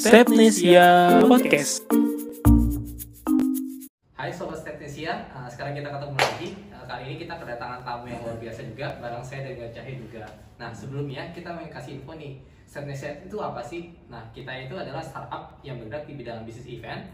[0.00, 1.84] Stepnesia Podcast.
[4.16, 6.48] Hai Sobat Stepnesia, uh, sekarang kita ketemu lagi.
[6.72, 10.24] Uh, kali ini kita kedatangan tamu yang luar biasa juga, bareng saya dan Gajahnya juga.
[10.56, 13.92] Nah sebelumnya kita mau kasih info nih, Stepnesia itu apa sih?
[14.08, 17.04] Nah kita itu adalah startup yang bergerak di bidang bisnis event,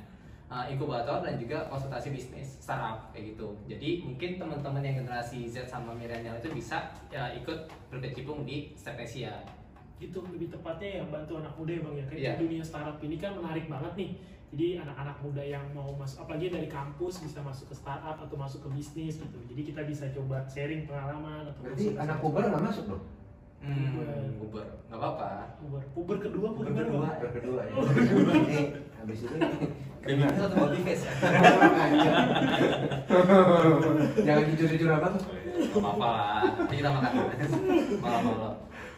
[0.46, 3.50] uh, inkubator dan juga konsultasi bisnis startup kayak gitu.
[3.66, 9.42] Jadi mungkin teman-teman yang generasi Z sama milenial itu bisa ya, ikut berkecimpung di Stepnesia.
[9.96, 12.30] Gitu lebih tepatnya yang bantu anak muda ya bang ya kayak Iya.
[12.30, 14.10] di dunia startup ini kan menarik banget nih
[14.48, 18.60] jadi anak-anak muda yang mau masuk apalagi dari kampus bisa masuk ke startup atau masuk
[18.60, 22.64] ke bisnis gitu jadi kita bisa coba sharing pengalaman atau Berarti masuk- anak puber nggak
[22.64, 23.04] masuk dong?
[23.56, 25.28] Hmm, Uber, nggak apa-apa.
[25.58, 27.08] puber puber kedua puber Puber kedua.
[27.08, 27.72] kedua Puber kedua ya.
[28.36, 28.58] Ini
[28.94, 29.38] habis ini
[30.06, 30.28] Baby kena.
[30.28, 31.12] itu atau baby face ya?
[34.18, 35.22] Jangan jujur-jujur apa tuh?
[35.66, 36.10] Gak apa-apa,
[36.54, 37.10] nanti kita makan
[37.98, 38.54] malam-malam.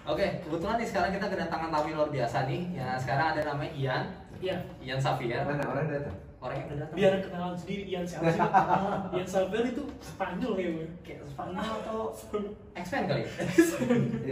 [0.09, 2.81] Oke, kebetulan nih sekarang kita kedatangan tamu luar biasa nih.
[2.81, 4.05] Ya sekarang ada namanya Ian,
[4.41, 5.45] ya Ian Xavier.
[5.45, 6.17] Mana orang datang?
[6.39, 6.97] Orangnya udah datang.
[6.97, 8.39] biar kenalan sendiri Ian siapa sih
[9.19, 10.71] Ian Saber itu Spanyol ya
[11.03, 11.99] kayak Spanyol atau
[12.79, 13.23] X-Men kali.
[13.27, 13.45] ya?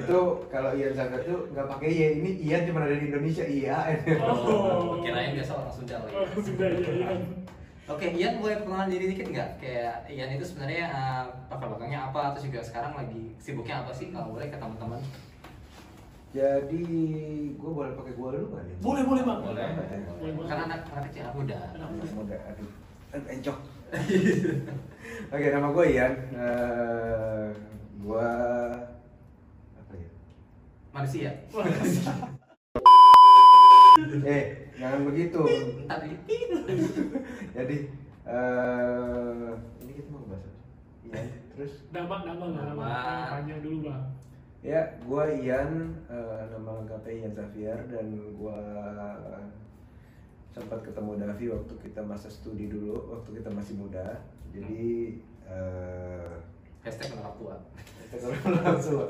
[0.00, 2.00] Itu kalau Ian Sagar tuh nggak pakai Y.
[2.24, 3.44] Ini Ian cuma ada di Indonesia.
[3.44, 3.78] Iya.
[4.22, 6.12] oh Kirain biasa orang Sunda kali.
[6.14, 7.20] Oh, sudah ya Ian
[7.86, 9.50] Oke, Ian boleh perkenalan diri dikit nggak?
[9.60, 12.32] Kayak Ian itu sebenarnya uh, latar belakangnya apa?
[12.34, 14.08] Terus juga sekarang lagi sibuknya apa sih?
[14.14, 15.02] Kalau boleh ke teman-teman.
[16.36, 16.84] Jadi
[17.56, 18.76] gue boleh pakai gua dulu nih?
[18.84, 19.66] boleh boleh bang Boleh.
[20.20, 21.56] boleh bang Karena anak anak kecil anak muda.
[21.72, 22.36] Anak muda.
[22.44, 22.70] aduh,
[23.08, 23.58] aduh encok.
[25.32, 26.12] Oke, nama gue Ian.
[26.36, 27.46] Eh,
[27.98, 28.28] gua
[29.74, 30.08] apa ya?
[30.92, 31.30] Manusia.
[34.28, 34.44] Eh,
[34.76, 35.40] jangan begitu.
[35.88, 36.08] Tadi.
[37.56, 37.76] Jadi
[38.28, 39.48] eh
[39.80, 40.60] ini kita mau bahas apa?
[41.08, 42.46] Ian, terus nama Nama.
[42.76, 42.86] nama
[43.32, 44.04] panjang dulu bang
[44.66, 48.58] ya gua Ian eh, nama lengkapnya Ian Xavier dan gua
[50.50, 54.26] sempat ketemu Davi waktu kita masa studi dulu waktu kita masih muda.
[54.50, 55.14] Jadi
[55.46, 56.30] eh
[56.82, 57.54] Hashtag anak tua.
[58.10, 59.06] kalau langsung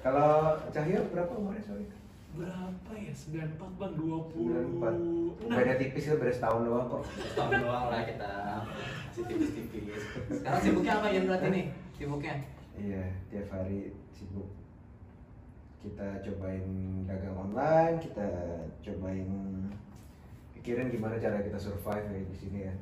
[0.00, 1.86] kalau Cahyo berapa umurnya sorry?
[2.30, 3.12] Berapa ya?
[3.12, 4.80] 94 bang 20
[5.44, 7.02] 94 beda tipis kan beda setahun doang kok.
[7.36, 8.32] Tahun doang lah kita.
[9.08, 10.02] Masih tipis-tipis.
[10.28, 11.64] Sekarang sibuknya apa Ian berarti nih?
[11.96, 12.34] Sibuknya?
[12.80, 14.48] iya tiap hari sibuk
[15.80, 16.66] kita cobain
[17.04, 18.26] dagang online kita
[18.80, 19.28] cobain
[20.52, 22.74] pikirin gimana cara kita survive ya di sini ya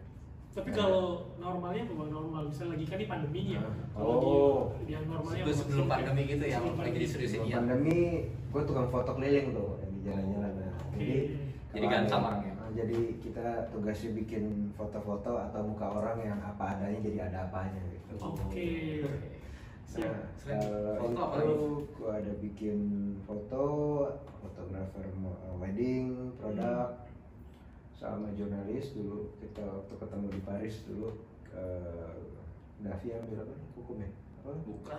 [0.51, 1.05] tapi kalau
[1.39, 4.59] normalnya apa bang normal misalnya lagi kan di pandemi nih ya kalau Oh.
[4.81, 5.63] di yang normalnya Sebelum, apa?
[5.63, 6.99] sebelum pandemi gitu ya, Sebelum lagi pandemi.
[6.99, 7.59] diseriusin Sebelum Ian.
[7.61, 7.99] pandemi
[8.49, 10.75] gue tukang foto keliling tuh yang di jalan-jalan nah.
[10.83, 10.99] Oke.
[10.99, 11.17] jadi
[11.71, 12.53] Jadi orangnya.
[12.59, 14.45] nah, jadi kita tugasnya bikin
[14.75, 18.67] foto-foto atau muka orang yang apa adanya jadi ada apanya gitu Oke.
[18.99, 19.15] Siap.
[19.89, 20.13] Selain
[20.45, 21.57] kalau foto apa lagi?
[21.97, 22.79] gue ada bikin
[23.25, 23.65] foto,
[24.45, 26.93] fotografer uh, wedding, produk,
[27.97, 31.09] sama jurnalis dulu kita waktu ketemu di Paris dulu
[31.57, 32.15] uh,
[32.85, 34.11] Davi ambil apa nih hukum ya?
[34.45, 34.51] Apa?
[34.63, 34.99] Bukan.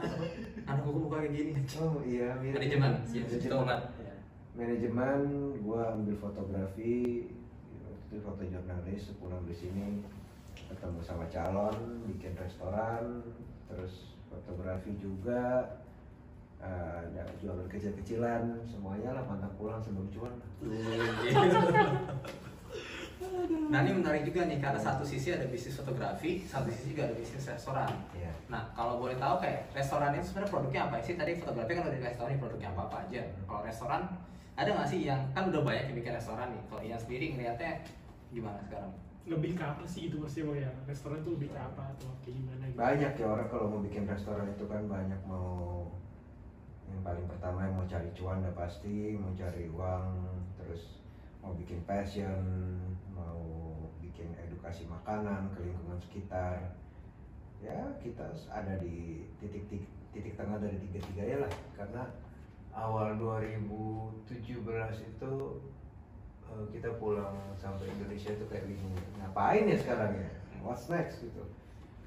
[0.66, 1.52] Anak hukum bukan kayak gini.
[1.78, 2.58] Oh iya mirip.
[2.58, 3.80] Manajemen, iya, Manajemen.
[4.02, 4.16] Ya.
[4.58, 5.22] Manajemen,
[5.64, 7.30] gua ambil fotografi,
[8.10, 10.02] itu foto jurnalis, pulang di sini
[10.68, 13.24] ketemu sama calon, bikin restoran,
[13.72, 15.66] terus fotografi juga,
[16.62, 20.34] eh, ada jualan kecil-kecilan, semuanya lah pantang pulang sebelum cuan.
[23.70, 27.16] Nah ini menarik juga nih karena satu sisi ada bisnis fotografi, satu sisi juga ada
[27.20, 27.92] bisnis restoran.
[28.16, 28.32] Iya.
[28.48, 31.14] Nah kalau boleh tahu kayak restoran itu sebenarnya produknya apa sih?
[31.20, 33.22] Tadi fotografi kan udah di restoran produknya apa apa aja.
[33.46, 34.02] Kalau restoran
[34.56, 36.62] ada nggak sih yang kan udah banyak yang bikin restoran nih.
[36.72, 37.72] Kalau Ian sendiri ngeliatnya
[38.32, 38.92] gimana sekarang?
[39.28, 40.72] Lebih ke apa sih itu maksudnya ya?
[40.88, 42.78] Restoran tuh lebih ke apa atau kayak gimana gitu?
[42.80, 45.86] Banyak ya orang kalau mau bikin restoran itu kan banyak mau
[46.90, 50.10] yang paling pertama yang mau cari cuan udah pasti, mau cari uang,
[50.58, 50.98] terus
[51.40, 52.42] mau bikin passion,
[53.14, 53.40] mau
[54.02, 56.74] bikin edukasi makanan ke lingkungan sekitar.
[57.62, 61.54] Ya kita ada di titik titik, titik tengah dari tiga tiganya lah.
[61.78, 62.04] Karena
[62.74, 64.34] awal 2017
[65.06, 65.34] itu
[66.74, 70.30] kita pulang sampai Indonesia itu kayak bingung ngapain ya sekarang ya?
[70.62, 71.24] What's next?
[71.24, 71.44] Gitu.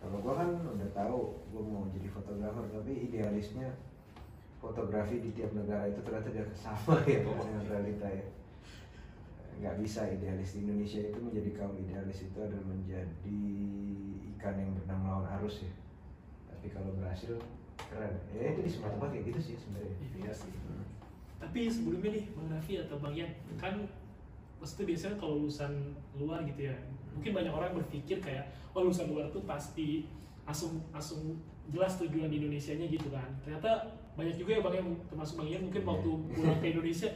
[0.03, 3.71] Kalau gua kan udah tahu gua mau jadi fotografer tapi idealisnya
[4.63, 8.27] fotografi di tiap negara itu ternyata dia sama ya dengan realita ya.
[9.63, 13.43] Nggak bisa idealis di Indonesia itu menjadi kaum idealis itu adalah menjadi
[14.37, 15.73] ikan yang berenang melawan arus ya.
[16.51, 17.39] Tapi kalau berhasil
[17.91, 18.15] keren.
[18.35, 19.97] Ya itu di semua tempat kayak gitu sih sebenarnya.
[20.19, 20.53] Iya sih.
[21.43, 23.75] tapi sebelumnya nih bang Raffi atau bang Yan kan
[24.63, 25.73] maksudnya biasanya kalau lulusan
[26.15, 26.77] luar gitu ya
[27.19, 30.07] mungkin banyak orang berpikir kayak oh lulusan luar tuh pasti
[30.47, 33.27] langsung langsung jelas tujuan di Indonesia nya gitu kan.
[33.43, 33.71] Ternyata
[34.19, 37.11] banyak juga ya bang yang termasuk bang Yan mungkin waktu pulang ke Indonesia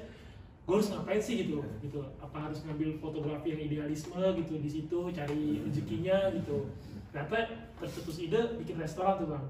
[0.67, 1.47] gue harus ngapain sih?
[1.47, 2.03] gitu gitu.
[2.19, 6.67] Apa harus ngambil fotografi yang idealisme gitu di situ cari rezekinya gitu.
[7.15, 7.47] Ternyata
[7.79, 9.45] tercetus ide bikin restoran tuh bang.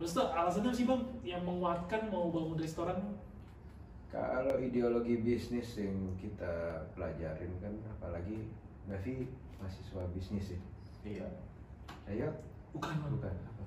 [0.00, 2.96] Terus tuh alasannya sih bang yang menguatkan mau bangun restoran
[4.14, 8.46] Kalau ideologi bisnis yang kita pelajarin kan, apalagi
[8.86, 9.26] Davi
[9.58, 10.60] mahasiswa bisnis ya.
[11.02, 11.28] Iya.
[12.06, 12.28] Ayo,
[12.70, 13.64] bukan bukan apa?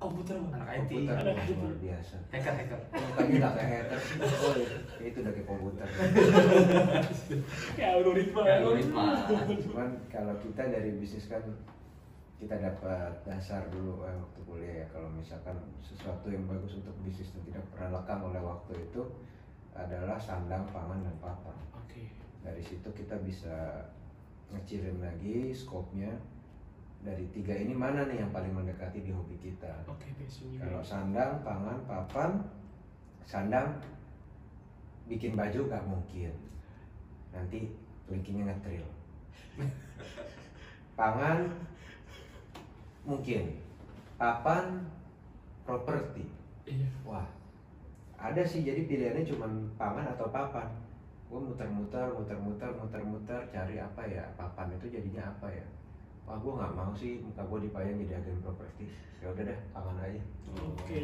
[0.00, 0.90] komputer Anak IT.
[0.90, 1.50] Komputer IT.
[1.60, 2.16] luar biasa.
[2.32, 2.80] Hacker hacker.
[2.92, 4.00] Bukannya nggak kayak hacker,
[4.40, 4.68] oh ya,
[5.04, 5.88] itu udah kayak komputer.
[7.76, 9.02] kayak algoritma Kayak algoritma.
[9.68, 11.44] Cuman kalau kita dari bisnis kan
[12.40, 17.32] kita dapat dasar dulu eh, waktu kuliah ya kalau misalkan sesuatu yang bagus untuk bisnis
[17.32, 19.02] dan tidak pernah lekang oleh waktu itu
[19.74, 21.56] adalah sandang, pangan dan papan.
[21.74, 22.02] oke
[22.46, 23.84] Dari situ kita bisa
[24.54, 26.14] ngecilin lagi skopnya
[27.04, 29.84] dari tiga ini mana nih yang paling mendekati di hobi kita.
[29.84, 32.30] oke juga Kalau sandang, pangan, papan,
[33.28, 33.76] sandang
[35.04, 36.32] bikin baju gak mungkin.
[37.34, 37.68] Nanti
[38.08, 38.86] linkingnya ngetril.
[40.98, 41.50] Pangan
[43.04, 43.60] mungkin.
[44.16, 44.86] Papan
[45.66, 46.24] properti.
[46.64, 47.26] iya Wah,
[48.16, 49.46] ada sih jadi pilihannya cuma
[49.76, 50.68] pangan atau papan.
[51.28, 54.22] Gue muter-muter, muter-muter, muter-muter cari apa ya?
[54.38, 55.66] Papan itu jadinya apa ya?
[56.24, 58.88] Wah, gue nggak mau sih muka gue dipayang jadi agen properti.
[59.20, 60.22] Ya udah deh, pangan aja.
[60.54, 61.00] oke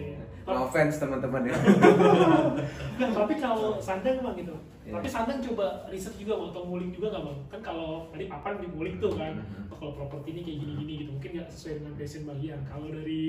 [0.47, 1.57] No offense teman-teman ya.
[1.57, 4.55] Enggak, tapi kalau sandang bang gitu.
[4.87, 4.93] Iya.
[4.97, 7.39] Tapi sandang coba riset juga bang, atau ngulik juga nggak bang?
[7.49, 9.73] Kan kalau tadi papan ngulik tuh kan, Mhm.
[9.73, 12.61] oh, kalau properti ini kayak gini-gini gitu, mungkin nggak sesuai dengan passion bagian.
[12.65, 13.25] Kalau dari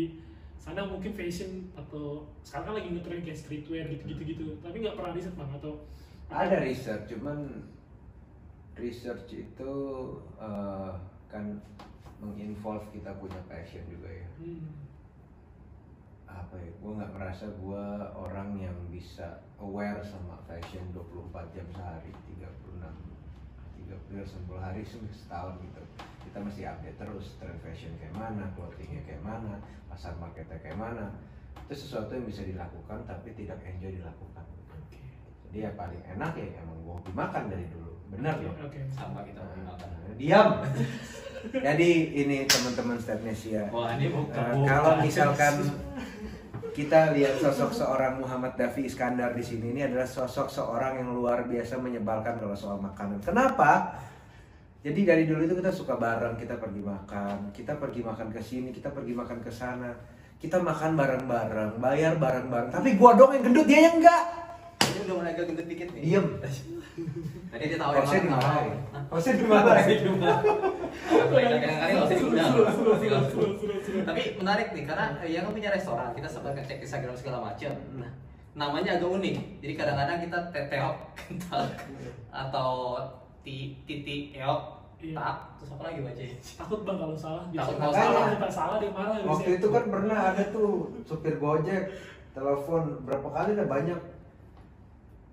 [0.62, 4.46] sandang mungkin fashion atau sekarang kan lagi ngetren kayak streetwear gitu-gitu gitu.
[4.62, 5.74] Tapi nggak pernah riset bang atau
[6.30, 7.66] Ada research, cuman
[8.78, 9.74] research itu
[10.38, 10.92] eh,
[11.28, 11.60] kan
[12.22, 14.30] menginvolve kita punya passion juga ya.
[14.38, 14.70] Hmm.
[16.32, 17.86] apa ya gue nggak merasa gue
[18.16, 22.08] orang yang bisa aware sama fashion 24 jam sehari
[22.40, 22.88] 36
[24.16, 25.84] 30 10 hari se- setahun gitu
[26.32, 29.60] kita mesti update terus tren fashion kayak mana clothingnya kayak mana
[29.92, 31.12] pasar marketnya kayak mana
[31.68, 35.04] itu sesuatu yang bisa dilakukan tapi tidak enjoy dilakukan Oke.
[35.52, 38.80] jadi ya paling enak ya emang gue hobi makan dari dulu benar Oke, loh Oke.
[38.96, 39.90] Sama kita mau makan.
[40.16, 40.48] diam
[41.68, 44.52] jadi ini teman-teman Stepnesia Wah ini bukan.
[44.56, 45.54] Eh, kalau misalkan
[46.78, 51.44] kita lihat sosok seorang Muhammad Davi Iskandar di sini ini adalah sosok seorang yang luar
[51.44, 53.20] biasa menyebalkan kalau soal makanan.
[53.20, 54.00] Kenapa?
[54.82, 58.74] Jadi dari dulu itu kita suka bareng, kita pergi makan, kita pergi makan ke sini,
[58.74, 59.94] kita pergi makan ke sana.
[60.42, 62.74] Kita makan bareng-bareng, bayar bareng-bareng.
[62.74, 64.24] Tapi gua dong yang gendut, dia yang enggak.
[64.82, 66.02] Ini udah mulai agak gendut dikit nih.
[66.02, 66.26] Diem.
[67.54, 68.74] Tadi dia tahu yang mana.
[69.14, 69.54] Harusnya seru,
[72.34, 74.02] seru, seru, seru, seru.
[74.02, 77.70] Tapi menarik nih karena ya kan punya restoran, kita sempat ngecek Instagram segala macam.
[78.02, 78.10] Nah,
[78.58, 79.62] namanya agak unik.
[79.62, 81.70] Jadi kadang-kadang kita teteok kental
[82.34, 82.98] atau
[83.42, 84.62] ti titi eok
[85.02, 85.18] Iya.
[85.18, 86.36] tak terus apa lagi bacanya?
[86.38, 87.42] Takut bang kalau salah.
[87.42, 88.30] Takut Biasanya kalau kalau salah.
[88.30, 89.14] kita salah dia marah.
[89.18, 89.58] Waktu biasanya.
[89.58, 90.72] itu kan pernah ada tuh
[91.02, 91.84] supir Gojek
[92.32, 94.00] telepon berapa kali udah banyak.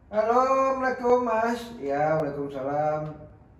[0.08, 1.60] Halo, Assalamualaikum Mas.
[1.76, 3.02] Ya, Waalaikumsalam.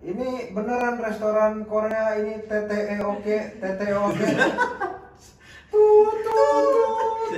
[0.01, 4.25] Ini beneran restoran Korea ini TTE oke, TTE oke.
[5.69, 7.31] Tut, tut.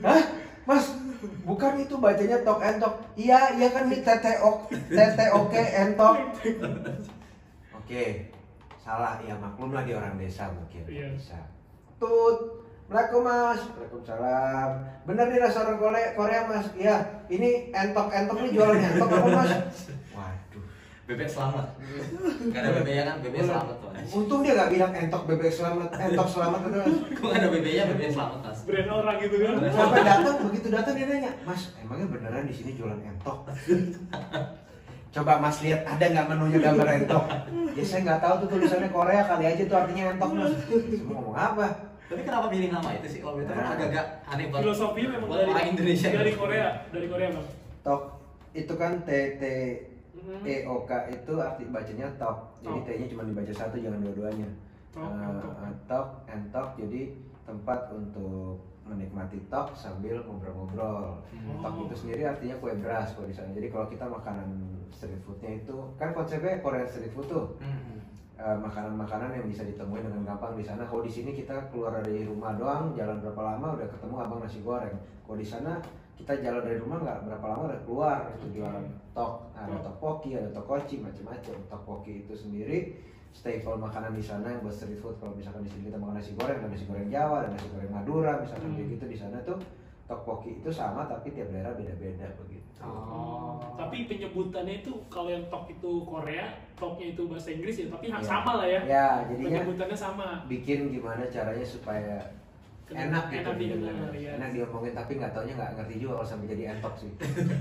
[0.00, 0.22] Hah?
[0.62, 0.84] Mas,
[1.44, 2.94] bukan itu bacanya tok entok.
[3.16, 6.14] Iya, iya kan ini TTE oke, entok.
[7.76, 8.30] Oke,
[8.80, 11.14] salah ya maklum lah di orang desa mungkin Iya.
[11.14, 11.38] bisa.
[11.96, 14.70] Tut, Assalamualaikum mas, Waalaikumsalam.
[15.10, 16.66] Bener nih restoran Korea, Korea mas.
[16.78, 19.50] Iya, ini entok entok nih jualan entok apa mas?
[21.06, 21.66] Bebek selamat.
[22.50, 23.90] Gak ada bebeknya kan, bebek selamat tuh.
[24.10, 26.82] Untung dia gak bilang entok bebek selamat, entok selamat mas.
[27.16, 28.58] Kok gak ada bebeknya, bebek selamat mas.
[28.66, 29.54] brand orang gitu kan.
[29.70, 33.38] Sampai datang begitu datang dia nanya, mas emangnya beneran di sini jualan entok?
[35.14, 37.24] Coba mas lihat ada nggak menunya gambar entok?
[37.78, 40.52] Ya saya nggak tahu tuh tulisannya Korea kali aja tuh artinya entok mas.
[40.90, 41.66] Semua ngomong apa?
[42.10, 43.20] Tapi kenapa pilih nama itu sih?
[43.22, 44.62] Kalau itu kan agak-agak aneh banget.
[44.74, 46.08] Filosofinya memang dari orang Indonesia.
[46.10, 47.46] Dari Korea, dari Korea bang.
[47.86, 48.02] Tok
[48.58, 49.42] itu kan T T
[50.16, 50.42] Mhm.
[50.48, 52.56] E O K itu arti bacanya tok.
[52.64, 52.78] Jadi.
[52.88, 54.48] T-nya cuma dibaca satu jangan dua-duanya.
[54.96, 55.52] Tok, Eh, entok.
[55.60, 57.00] eh, tok and tok jadi
[57.44, 58.56] tempat untuk
[58.86, 61.20] menikmati tok sambil ngobrol-ngobrol.
[61.30, 61.60] Hmm.
[61.60, 63.52] Tok itu sendiri artinya kue beras kalau di sana.
[63.52, 64.48] Jadi kalau kita makanan
[64.94, 67.46] street foodnya itu kan konsepnya Korean street food tuh.
[67.60, 68.00] Hmm.
[68.36, 70.84] Eh, makanan-makanan yang bisa ditemuin dengan gampang di sana.
[70.84, 74.60] Kalau di sini kita keluar dari rumah doang, jalan berapa lama udah ketemu abang nasi
[74.60, 74.92] goreng.
[75.24, 75.80] Kalau di sana
[76.16, 79.82] kita jalan dari rumah nggak berapa lama udah keluar itu jualan tok, ada Tok.
[79.86, 81.56] topoki, ada tokoci, macam-macam.
[81.68, 82.78] Topoki itu sendiri
[83.30, 85.20] staple makanan di sana yang buat street food.
[85.20, 87.92] Kalau misalkan di sini kita makan nasi goreng, ada nasi goreng Jawa, ada nasi goreng
[87.92, 88.76] Madura, misalkan Hmm.
[88.76, 89.58] kayak gitu di sana tuh
[90.06, 92.64] tteokbokki itu sama tapi tiap daerah beda-beda begitu.
[92.80, 93.60] Oh.
[93.76, 98.20] Tapi penyebutannya itu kalau yang tok itu Korea, toknya itu bahasa Inggris ya, tapi Ya.
[98.22, 98.80] sama lah ya.
[98.86, 100.28] Ya, jadinya Penyebutannya sama.
[100.48, 102.24] bikin gimana caranya supaya
[102.86, 104.30] enak gitu Enak didengar, ya.
[104.38, 107.10] enak diomongin tapi nggak taunya nggak ngerti juga kalau sampai jadi entok sih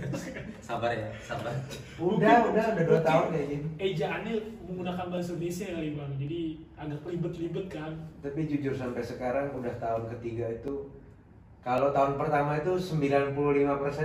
[0.69, 1.49] Sabar ya, sabar.
[1.97, 4.33] udah udah udah dua tahun kayak gini Ejaannya
[4.69, 6.39] menggunakan bahasa Indonesia kali bang, jadi
[6.77, 7.91] agak ribet-ribet kan.
[8.21, 10.93] tapi jujur sampai sekarang udah tahun ketiga itu
[11.65, 13.33] kalau tahun pertama itu 95%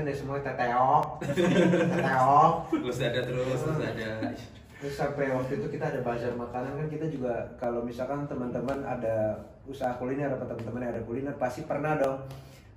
[0.08, 1.04] dari semua teteok
[1.92, 4.32] teteok Terus ada terus, terus ada.
[4.80, 9.36] Terus sampai waktu itu kita ada bazar makanan kan kita juga kalau misalkan teman-teman ada
[9.68, 12.24] usaha kuliner atau teman-teman yang ada kuliner pasti pernah dong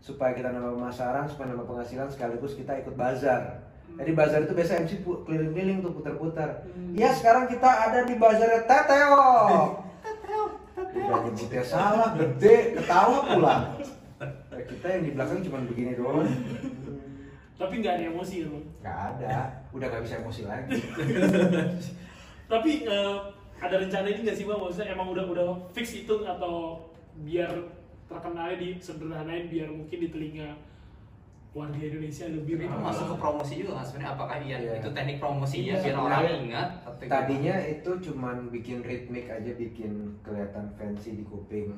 [0.04, 3.64] supaya kita nambah pemasaran supaya nambah penghasilan sekaligus kita ikut bazar.
[3.96, 6.68] Jadi bazar itu biasa MC keliling-keliling tuh putar-putar.
[6.68, 6.92] Hmm.
[6.92, 9.24] Iya sekarang kita ada di bazar Teteo.
[10.76, 13.56] Udah nyebutnya salah gede ketawa pula.
[14.52, 16.28] Kita yang di belakang cuma begini doang
[17.54, 18.66] Tapi nggak ada emosi ya bang.
[18.82, 19.34] nggak ada
[19.72, 20.74] udah nggak bisa emosi lagi
[22.52, 23.16] Tapi eh,
[23.58, 24.60] ada rencana ini nggak sih bang?
[24.60, 26.82] Maksudnya emang udah udah fix itu atau
[27.22, 27.50] biar
[28.06, 30.50] terkenalnya di sederhanain biar mungkin di telinga
[31.54, 34.74] warga Indonesia lebih Itu masuk ke promosi juga kan sebenarnya apakah iya, Iya.
[34.82, 36.70] itu teknik promosinya Iya, biar orang ingat?
[37.06, 39.92] Tadinya itu cuman bikin ritmik aja, bikin
[40.26, 41.70] kelihatan fancy di kuping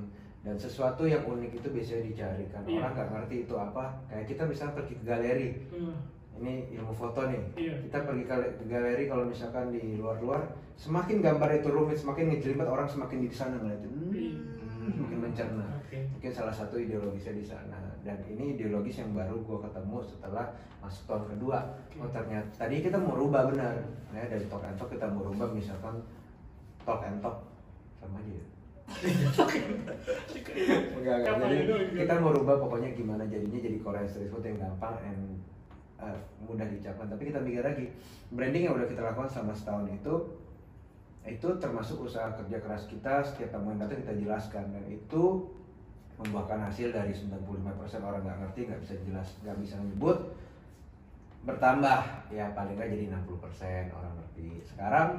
[0.45, 2.77] dan sesuatu yang unik itu biasanya dicari kan Iya.
[2.79, 3.85] orang nggak ngerti itu apa.
[4.05, 5.97] Kayak kita misalnya pergi ke galeri, Hmm.
[6.37, 7.41] ini ilmu foto nih.
[7.57, 7.73] Iya.
[7.89, 8.35] Kita pergi ke
[8.69, 10.45] galeri kalau misalkan di luar-luar,
[10.77, 14.37] semakin gambar itu rumit, semakin ngejelimet orang semakin di sana ngeliatin, Iya.
[14.37, 15.65] hmm, semakin mencerna.
[15.81, 15.97] Oke.
[16.13, 20.45] Mungkin salah satu ideologisnya di sana dan ini ideologis yang baru gue ketemu setelah
[20.77, 21.57] masuk tahun kedua.
[21.97, 23.73] Oh ternyata tadi kita mau rubah benar,
[24.13, 26.05] ya dari talk and talk kita mau rubah misalkan
[26.85, 27.41] talk and talk
[27.97, 28.45] sama aja.
[30.95, 31.35] Enggak, enggak.
[31.41, 31.57] Jadi
[31.97, 35.21] kita mau rubah pokoknya gimana jadinya jadi Korean street food yang gampang and
[35.97, 36.15] uh,
[36.45, 37.09] mudah diucapkan.
[37.09, 37.85] Tapi kita mikir lagi,
[38.31, 40.15] branding yang udah kita lakukan selama setahun itu
[41.25, 43.25] itu termasuk usaha kerja keras kita.
[43.25, 44.69] Setiap tamu yang datang kita jelaskan.
[44.69, 45.49] Dan itu
[46.15, 50.15] membuahkan hasil dari 95% orang nggak ngerti nggak bisa jelas nggak bisa nyebut
[51.43, 54.49] bertambah ya paling nggak jadi 60% orang ngerti.
[54.63, 55.09] Sekarang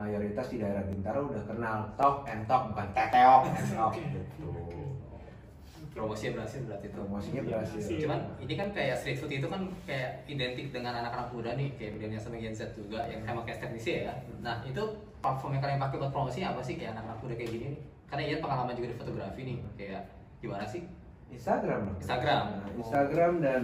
[0.00, 4.20] mayoritas di daerah Bintaro udah kenal talk and talk bukan teteok and talk gitu
[5.90, 6.94] promosinya berhasil berarti itu.
[6.94, 7.98] promosinya berhasil Berhasil.
[8.06, 11.98] Cuman ini kan kayak street food itu kan kayak identik dengan anak-anak muda nih, kayak
[11.98, 14.14] milenial sama Gen Z juga yang emang kayak teknisi ya.
[14.38, 14.82] Nah itu
[15.18, 17.80] platform yang kalian pakai buat promosi apa sih kayak anak-anak muda kayak gini nih?
[18.06, 20.02] Karena iya pengalaman juga di fotografi nih, kayak
[20.38, 20.82] gimana sih?
[21.30, 21.82] Instagram.
[21.98, 22.44] Instagram.
[22.54, 23.62] Nah, Instagram dan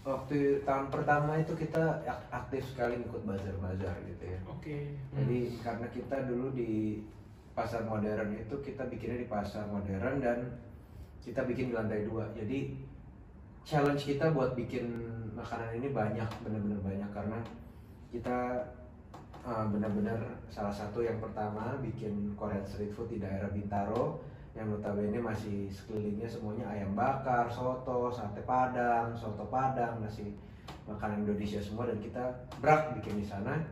[0.00, 4.96] waktu tahun pertama itu kita ak- aktif sekali ikut bazar-bazar gitu ya Oke.
[5.12, 7.04] Jadi karena kita dulu di
[7.52, 10.38] pasar modern itu kita bikinnya di pasar modern dan
[11.20, 12.32] kita bikin di lantai dua.
[12.32, 12.72] Jadi
[13.64, 14.88] challenge kita buat bikin
[15.36, 17.38] makanan ini banyak, benar-benar banyak karena
[18.08, 18.38] kita
[19.44, 24.20] uh, benar-benar salah satu yang pertama bikin Korean street food di daerah Bintaro
[24.58, 30.34] yang notabene masih sekelilingnya semuanya ayam bakar, soto, sate padang, soto padang, masih
[30.90, 31.86] makanan Indonesia semua.
[31.86, 33.62] Dan kita brak bikin di sana.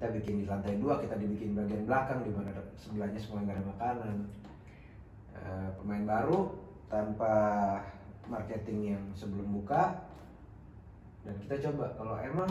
[0.00, 2.48] Kita bikin di lantai dua kita dibikin bagian belakang di mana
[2.80, 4.16] sebelahnya semua nggak ada makanan.
[5.36, 6.38] Eh, pemain baru
[6.88, 7.34] tanpa
[8.24, 10.00] marketing yang sebelum buka.
[11.20, 12.48] Dan kita coba kalau emang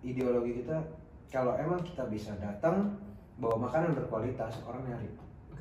[0.00, 0.80] ideologi kita
[1.28, 2.96] kalau emang kita bisa datang
[3.36, 5.12] bawa makanan berkualitas orang nyari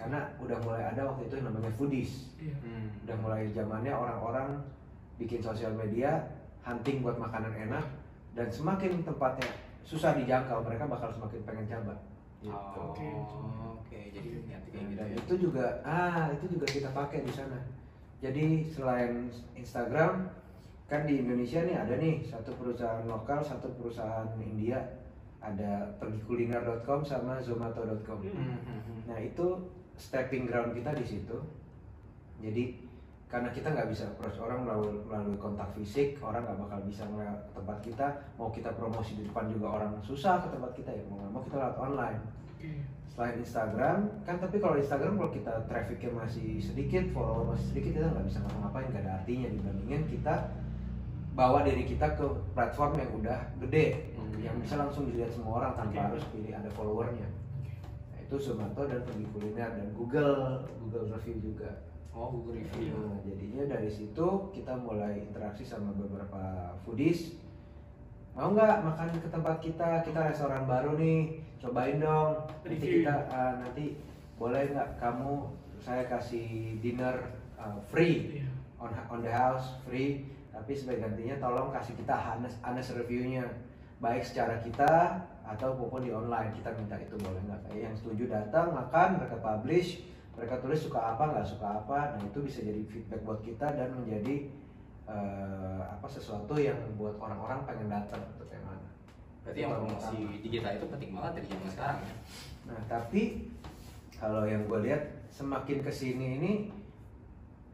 [0.02, 2.58] karena udah mulai ada waktu itu yang namanya foodies Iya.
[2.58, 2.90] Hmm.
[3.06, 4.50] udah mulai zamannya orang-orang
[5.16, 6.26] bikin sosial media
[6.62, 7.86] hunting buat makanan enak
[8.34, 9.46] dan semakin tempatnya
[9.82, 11.94] susah dijangkau mereka bakal semakin pengen coba
[12.40, 12.50] gitu.
[12.50, 13.06] Oh, Oke.
[13.78, 15.16] Oke, jadi niat kayak gitu ya.
[15.16, 17.62] itu juga ah itu juga kita pakai di sana
[18.18, 20.30] jadi selain Instagram
[20.86, 24.82] kan di Indonesia nih ada nih satu perusahaan lokal satu perusahaan India
[25.38, 29.00] ada pergikuliner.com sama zomato.com Hmm, hmm, hmm.
[29.06, 29.48] Nah itu
[29.98, 31.38] stepping ground kita di situ.
[32.42, 32.90] Jadi
[33.32, 37.40] karena kita nggak bisa approach orang melalui, melalui kontak fisik, orang nggak bakal bisa ngeliat
[37.48, 38.08] ke tempat kita.
[38.36, 41.04] Mau kita promosi di depan juga orang susah ke tempat kita ya.
[41.08, 42.22] Mau nggak mau kita lewat online.
[43.12, 48.08] Selain Instagram, kan tapi kalau Instagram kalau kita trafficnya masih sedikit, follower masih sedikit, kita
[48.08, 50.36] nggak bisa ngapa-ngapain, nggak ada artinya dibandingin kita
[51.36, 54.40] bawa diri kita ke platform yang udah gede, Hmm.
[54.40, 57.28] yang bisa langsung dilihat semua orang tanpa harus pilih ada followernya.
[58.32, 61.84] Itu Zomato dan pergi kuliner dan Google Google review juga.
[62.16, 62.96] Oh, Google Review.
[62.96, 67.36] Nah, jadinya dari situ kita mulai interaksi sama beberapa foodies.
[68.32, 70.08] Mau nggak makan ke tempat kita?
[70.08, 72.48] Kita restoran baru nih, cobain dong.
[72.64, 74.00] Nanti kita ah, nanti
[74.40, 75.52] boleh nggak kamu
[75.84, 78.40] saya kasih dinner ah, free.
[78.40, 78.48] Iya.
[78.80, 83.46] on on the house free tapi sebagai gantinya tolong kasih kita honest, honest reviewnya
[84.02, 87.62] baik secara kita atau maupun di online kita minta itu boleh nggak?
[87.70, 92.22] Kayak yang setuju datang makan mereka publish mereka tulis suka apa nggak suka apa nah
[92.24, 94.48] itu bisa jadi feedback buat kita dan menjadi
[95.12, 98.90] eh, apa sesuatu yang buat orang-orang pengen datang yang mana.
[99.44, 102.16] Berarti yang promosi digital itu penting banget dari zaman sekarang ya.
[102.70, 103.22] Nah, tapi
[104.22, 106.52] kalau yang gue lihat semakin ke sini ini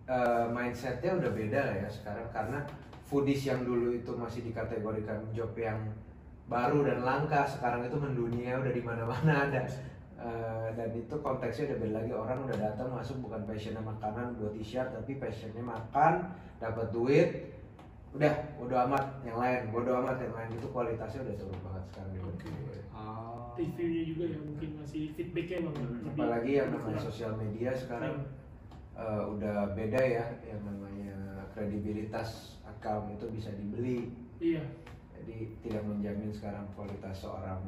[0.08, 2.28] eh, mindsetnya udah beda lah ya sekarang.
[2.32, 2.60] Karena
[3.08, 5.80] foodies yang dulu itu masih dikategorikan job yang
[6.48, 7.44] baru dan langka.
[7.48, 9.34] Sekarang itu mendunia udah di mana-mana.
[9.48, 9.64] Ada
[10.18, 12.12] Eh, dan itu konteksnya udah beda lagi.
[12.18, 17.30] Orang udah datang masuk bukan passionnya makanan buat t-shirt tapi passionnya makan dapat duit
[18.18, 19.06] udah udah amat.
[19.22, 20.18] Yang lain bodo amat.
[20.18, 22.50] Yang lain itu kualitasnya udah turun banget sekarang di Oke.
[22.98, 23.54] Oh.
[23.58, 25.76] reviewnya juga ya mungkin masih feedbacknya bang.
[25.82, 28.16] Hmm, apalagi yang namanya sosial media sekarang
[28.98, 30.26] eh, udah beda ya.
[30.50, 31.18] Yang namanya
[31.54, 34.10] kredibilitas account itu bisa dibeli.
[34.42, 34.66] Iya
[35.24, 37.62] jadi tidak menjamin sekarang kualitas seorang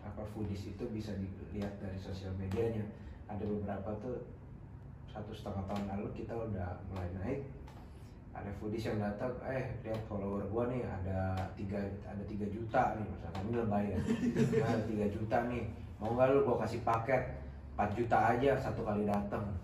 [0.00, 2.84] apa foodies itu bisa dilihat dari sosial medianya.
[3.28, 4.24] Ada beberapa tuh
[5.10, 7.40] satu setengah tahun lalu kita udah mulai naik.
[8.30, 13.06] Ada foodies yang datang eh lihat follower gua nih ada tiga ada tiga juta nih
[13.10, 13.98] misalkan ini lebay ya.
[14.62, 15.62] Nah, ada tiga juta nih
[16.00, 17.40] mau nggak lu gua kasih paket
[17.80, 19.56] 4 juta aja satu kali datang.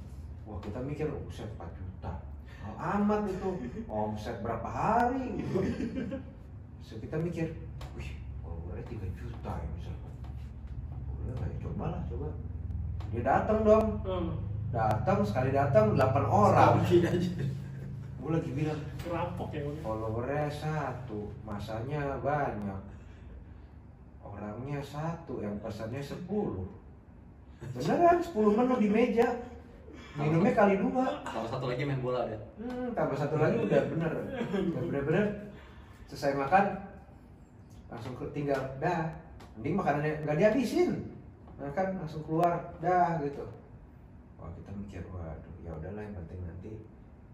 [0.48, 2.12] Wah kita mikir omset 4 juta.
[2.64, 3.48] Oh, amat itu
[3.86, 5.36] omset berapa hari?
[5.36, 5.60] gitu.
[6.86, 7.50] so kita mikir
[7.98, 8.10] wih
[8.46, 10.12] followernya 3 juta ya misalkan.
[11.10, 12.28] Boleh lah ya coba lah coba.
[13.10, 13.86] Dia datang dong.
[14.06, 14.30] Hmm,
[14.70, 16.78] datang sekali datang 8 orang.
[18.22, 22.82] Gue lagi bilang rampok ya followernya satu masanya banyak.
[24.22, 26.22] Orangnya satu yang pesannya 10
[27.74, 28.30] beneran 10
[28.62, 29.28] menu di meja.
[30.16, 31.20] Minumnya kali dua.
[31.28, 32.40] Kalau satu lagi main bola udah.
[32.56, 34.12] hmm, tambah satu lagi udah bener.
[34.72, 35.26] Udah bener-bener
[36.06, 36.64] selesai makan
[37.90, 39.14] langsung tinggal dah
[39.58, 40.90] mending makanannya nggak dihabisin.
[41.56, 43.44] Makan langsung keluar dah gitu.
[44.36, 46.72] Wah kita mikir waduh ya udahlah yang penting nanti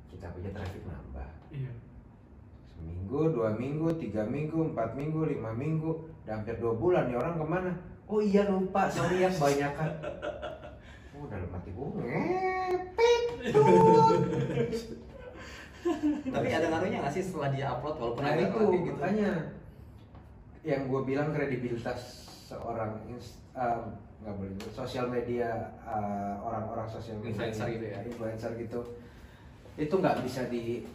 [0.08, 1.28] kita punya traffic nambah.
[1.50, 1.72] Iya.
[2.72, 5.90] Seminggu dua minggu tiga minggu empat minggu lima minggu
[6.24, 7.72] udah hampir dua bulan nih orang ke mana?
[8.06, 9.90] Oh iya lupa sorry yang banyak kan
[11.16, 13.24] oh dalam hati gue ngepet.
[16.32, 18.94] Tapi ada ngaruhnya nggak sih setelah dia upload walaupun nah ada itu gitu?
[18.94, 19.30] makanya
[20.62, 21.98] yang gue bilang kredibilitas
[22.46, 23.02] seorang
[23.58, 23.90] uh,
[24.22, 27.98] nggak boleh disebut, sosial media uh, orang-orang sosial media Influencer gitu ya?
[28.06, 28.80] influencer gitu
[29.74, 30.86] itu nggak bisa di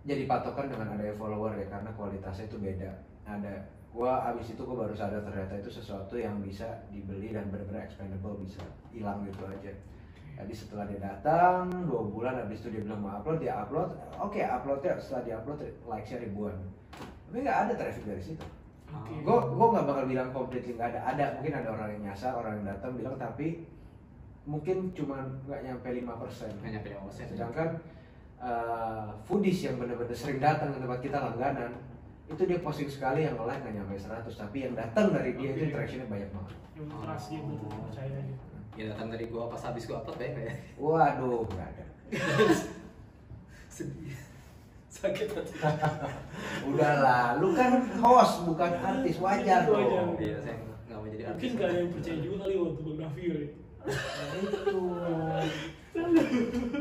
[0.00, 2.90] jadi patokan dengan adanya follower ya karena kualitasnya itu beda
[3.28, 7.84] ada gua abis itu gua baru sadar ternyata itu sesuatu yang bisa dibeli dan benar-benar
[7.84, 9.76] expendable bisa hilang gitu aja
[10.40, 13.92] jadi setelah dia datang dua bulan habis itu dia bilang mau upload dia upload.
[14.16, 16.56] Oke uploadnya setelah dia upload likesnya ribuan.
[17.28, 18.44] Tapi nggak ada traffic dari situ.
[18.90, 19.12] Oke.
[19.22, 21.00] Gue gue nggak bakal bilang completely nggak ada.
[21.12, 23.68] Ada mungkin ada orang yang nyasar orang yang datang bilang tapi
[24.48, 26.00] mungkin cuma nggak nyampe 5%
[26.64, 27.30] Nggak nyampe 5%.
[27.36, 27.68] sedangkan
[28.40, 31.70] uh, foodies yang benar-benar sering datang ke tempat kita langganan
[32.24, 35.60] itu dia posting sekali yang like nggak nyampe 100 tapi yang datang dari dia itu
[35.60, 35.68] Oke.
[35.70, 36.56] interactionnya banyak banget.
[36.74, 40.54] Yang trust gitu percaya gitu Ya datang dari gua pas habis gua upload baik ya.
[40.76, 41.84] waduh nggak ada
[43.70, 44.14] Sedih.
[44.88, 45.54] Sakit hati.
[46.68, 49.86] udah lah lu kan host bukan artis wajar Wajar.
[49.86, 51.38] dong Iya, saya nggak mau jadi artis.
[51.46, 53.46] mungkin gak ada yang percaya juga kali waktu bang Raffi kali
[53.80, 54.80] Nah, itu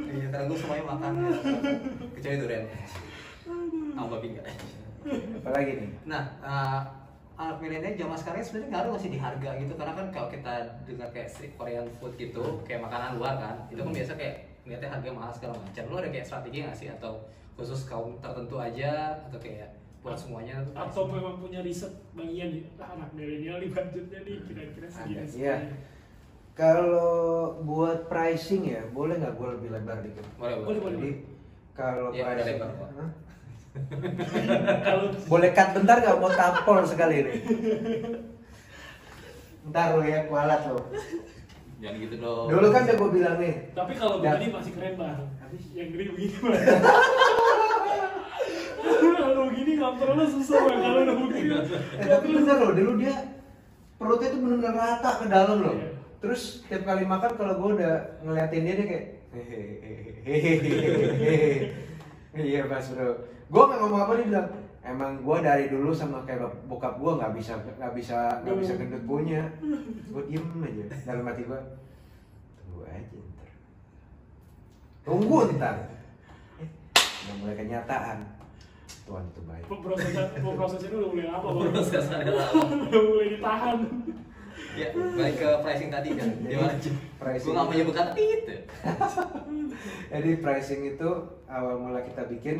[0.09, 1.29] Iya, karena gua semuanya makan ya.
[2.11, 2.63] Kecuali durian.
[3.89, 4.45] Sama babi enggak.
[5.39, 6.81] apalagi nih Nah, uh,
[7.39, 9.73] anak milenial zaman sekarang sebenarnya ngaruh masih di harga gitu.
[9.79, 13.79] Karena kan kalau kita dengar kayak street Korean food gitu kayak makanan luar kan itu
[13.79, 14.35] kan biasa kayak
[14.67, 15.83] ngeliatnya harga mahal segala macam.
[15.87, 16.87] Lu ada kayak strategi nggak sih?
[16.91, 17.23] Atau
[17.55, 19.71] khusus kaum tertentu aja atau kayak
[20.03, 20.75] buat semuanya tuh?
[20.75, 25.43] Atau memang punya riset bagian nih ah, anak milenial nih budgetnya nih kira-kira segini segini.
[25.47, 25.55] iya.
[26.59, 30.27] Kalau buat pricing ya, boleh nggak gue lebih lebar dikit?
[30.35, 30.97] boleh Boleh, boleh.
[30.99, 31.11] Jadi
[31.71, 32.59] kalau Iya, udah pricing,
[35.29, 37.37] boleh cut bentar nggak mau tampol sekali nih?
[39.69, 40.81] Ntar lo ya kualat lo.
[41.79, 45.15] jangan gitu dong Dulu kan udah gue bilang nih, tapi kalau begini masih keren bang
[45.39, 45.63] Habis.
[45.71, 46.59] yang gede begini bang
[49.15, 53.15] kalau begini ngampernya susah bang kalau udah begini eh, tapi bener loh, dulu dia
[53.95, 55.75] perutnya tuh bener-bener rata ke dalam loh.
[55.75, 55.87] Iya.
[56.19, 57.95] Terus tiap kali makan kalau gue udah
[58.27, 59.05] ngeliatin dia dia kayak
[60.27, 61.71] hehehe
[62.33, 63.09] Iya mas bro.
[63.49, 64.47] Gue nggak ngomong apa dia bilang
[64.85, 69.03] emang gue dari dulu sama kayak bokap gue nggak bisa nggak bisa nggak bisa gendut
[69.09, 69.41] punya.
[70.13, 71.59] Gue diem aja dalam hati gue.
[72.61, 73.49] Tunggu aja ntar.
[75.05, 75.75] Tunggu ntar.
[76.99, 78.39] Udah mulai kenyataan
[79.09, 82.61] Tuhan itu baik prosesnya prosesnya udah mulai apa bang Proses ada lama.
[82.89, 83.77] udah mulai ditahan
[84.79, 86.29] Ya, balik ke pricing tadi kan.
[86.31, 86.95] Jadi, Gimana Cip?
[87.17, 88.53] pricing Gue nggak itu- menyebutkan tapi itu.
[90.09, 91.09] jadi pricing itu
[91.45, 92.57] awal mula kita bikin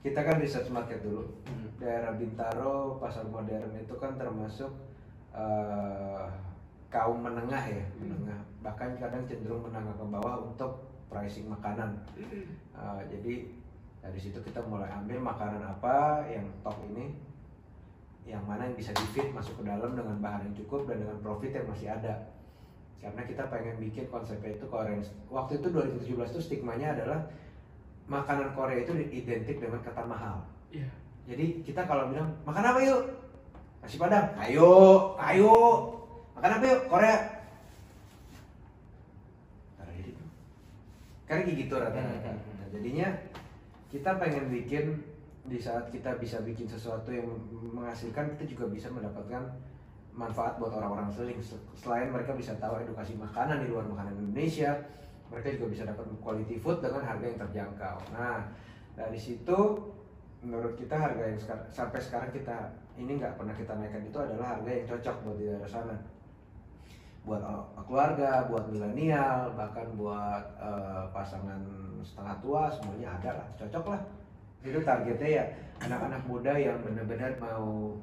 [0.00, 1.72] kita kan research market dulu Hmm.
[1.78, 4.70] daerah Bintaro pasar modern itu kan termasuk
[5.30, 6.24] eh,
[6.88, 10.72] kaum menengah ya menengah bahkan kadang cenderung menengah ke bawah untuk
[11.06, 11.96] pricing makanan
[12.70, 13.34] Eh, jadi
[13.98, 15.96] dari situ kita mulai ambil makanan apa
[16.28, 17.18] yang top ini
[18.28, 21.16] yang mana yang bisa di fit masuk ke dalam dengan bahan yang cukup dan dengan
[21.24, 22.28] profit yang masih ada.
[23.00, 25.00] Karena kita pengen bikin konsepnya itu Korean
[25.32, 27.24] waktu itu 2017 itu stigmanya adalah
[28.04, 30.44] makanan Korea itu identik dengan kata mahal.
[30.68, 30.92] Iya.
[31.24, 33.02] Jadi kita kalau bilang makan apa yuk?
[33.80, 34.28] Nasi padang.
[34.36, 34.70] Ayo
[35.16, 35.52] ayo.
[36.36, 36.80] Makan apa yuk?
[36.92, 37.16] Korea.
[39.80, 40.10] Karena jadi
[41.24, 42.32] karena gitu rata-rata.
[42.36, 43.08] Nah, jadinya
[43.88, 45.00] kita pengen bikin
[45.48, 47.24] di saat kita bisa bikin sesuatu yang
[47.72, 49.48] menghasilkan kita juga bisa mendapatkan
[50.12, 51.40] manfaat buat orang-orang seling
[51.78, 54.76] selain mereka bisa tahu edukasi makanan di luar makanan Indonesia
[55.32, 57.96] mereka juga bisa dapat quality food dengan harga yang terjangkau.
[58.12, 58.48] Nah
[58.96, 59.58] dari situ
[60.42, 64.58] menurut kita harga yang sekar- sampai sekarang kita ini nggak pernah kita naikkan itu adalah
[64.58, 65.96] harga yang cocok buat di daerah sana.
[67.28, 67.42] Buat
[67.84, 71.60] keluarga, buat milenial, bahkan buat uh, pasangan
[72.00, 74.00] setengah tua semuanya ada lah, cocok lah.
[74.62, 75.44] Itu targetnya ya
[75.78, 77.94] anak-anak muda yang benar-benar mau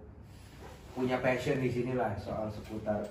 [0.95, 3.03] punya passion di sini lah soal seputar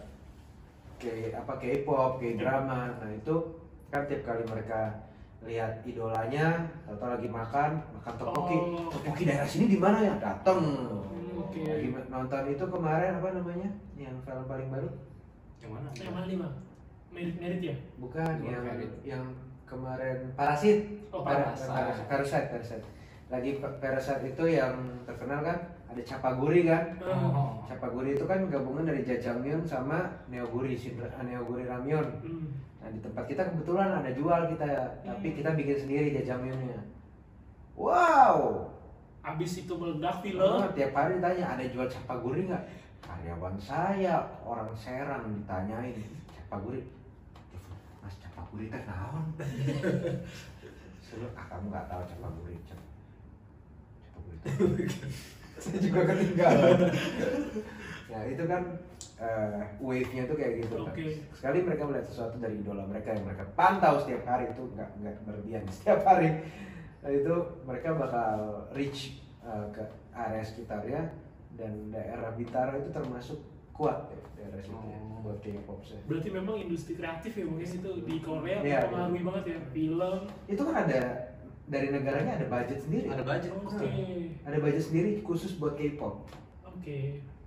[0.96, 2.96] ke apa K-pop, K-drama.
[2.96, 3.34] Nah itu
[3.92, 5.04] kan tiap kali mereka
[5.44, 8.88] lihat idolanya, atau lagi makan, makan topoki, Oh.
[8.88, 10.14] topoki daerah sini di mana ya?
[10.16, 10.64] Dateng.
[11.04, 11.60] Hmm, oke.
[11.60, 13.68] Lagi nonton itu kemarin apa namanya?
[14.00, 14.88] Yang film paling baru?
[15.60, 15.88] Yang mana?
[15.92, 16.54] yang mana bang
[17.14, 18.64] merit merit ya Bukan Bukan yang
[19.06, 19.24] yang
[19.64, 20.78] kemarin Parasit.
[21.14, 21.70] Oh, Para- Parasite.
[21.70, 22.84] Parasite, Parasite, Parasite.
[23.28, 25.58] Lagi Parasite itu yang terkenal kan
[25.88, 26.98] ada Capaguri kan?
[27.00, 27.62] Oh.
[27.64, 32.08] Capaguri itu kan gabungan dari Jajangmyeon sama Neoguri, Shinra- Neoguri Ramyeon.
[32.20, 32.46] Hmm.
[32.78, 34.66] Nah di tempat kita kebetulan ada jual kita,
[35.00, 35.36] tapi Hmm.
[35.36, 36.80] kita bikin sendiri Jajangmyeonnya.
[37.74, 38.70] Wow,
[39.20, 42.64] abis itu meledak Oh, film tiap hari ditanya ada jual Capaguri nggak?
[43.00, 45.96] Karyawan saya orang Serang ditanyain
[46.30, 46.86] Capaguri.
[47.98, 49.26] Mas Capaguri teh naon?
[51.04, 52.56] Seru, ah kamu nggak tahu Capaguri.
[52.62, 52.93] Cap- Capaguri.
[55.62, 56.78] saya juga ketinggalan.
[58.10, 58.62] Nah itu kan
[59.16, 60.94] eh, wave-nya tuh kayak gitu kan.
[61.32, 65.16] Sekali mereka melihat sesuatu dari idola mereka yang mereka pantau setiap hari itu nggak nggak
[65.24, 66.44] berlebihan setiap hari.
[67.00, 68.30] Nah itu mereka bakal
[68.72, 71.00] reach eh, ke area sekitarnya
[71.54, 73.38] dan daerah Bintaro itu termasuk
[73.74, 75.30] kuat ya, daerah situ ya, Oh.
[75.32, 75.96] buat K-pop sih.
[76.04, 80.62] berarti memang industri kreatif ya mungkin itu di Korea Iya, mempengaruhi banget ya film Itu
[80.68, 81.00] kan ada
[81.66, 83.06] dari negaranya ada budget sendiri.
[83.06, 83.50] Ada budget.
[83.54, 83.88] oke
[84.42, 86.14] Ada budget sendiri khusus buat K-pop.
[86.62, 86.98] oke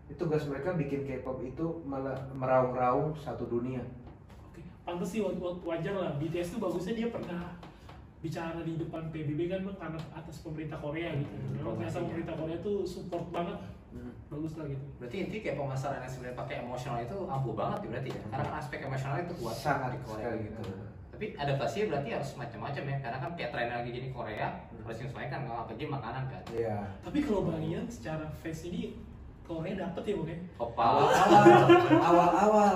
[0.06, 3.84] Itu tugas mereka bikin K-pop itu malah meraung-raung satu dunia.
[4.44, 7.54] oke pantas sih wa- wa- wajar lah BTS tuh bagusnya dia pernah
[8.18, 12.02] bicara di depan PBB kan bang karena atas pemerintah Korea gitu Hmm, promosinya.
[12.02, 13.60] pemerintah Korea tuh support banget
[14.28, 17.88] bagus lah gitu Berarti inti kayak pemasaran yang sebenarnya pakai emosional itu ampuh banget ya
[17.90, 18.22] berarti ya.
[18.28, 20.60] Karena kan aspek emosional itu kuat Sangat di Korea sekali gitu.
[20.60, 20.86] gitu.
[21.18, 22.98] Tapi adaptasinya berarti harus macam-macam ya.
[23.02, 24.54] Karena kan kayak tren lagi gini Korea
[24.86, 26.44] harus menyesuaikan kalau apalagi makanan kan.
[26.54, 26.78] Iya.
[27.02, 28.96] tapi kalau bagian secara face ini
[29.48, 30.84] Korea dapet ya bang ya Opa.
[30.84, 31.56] awal-awal
[32.04, 32.76] awal-awal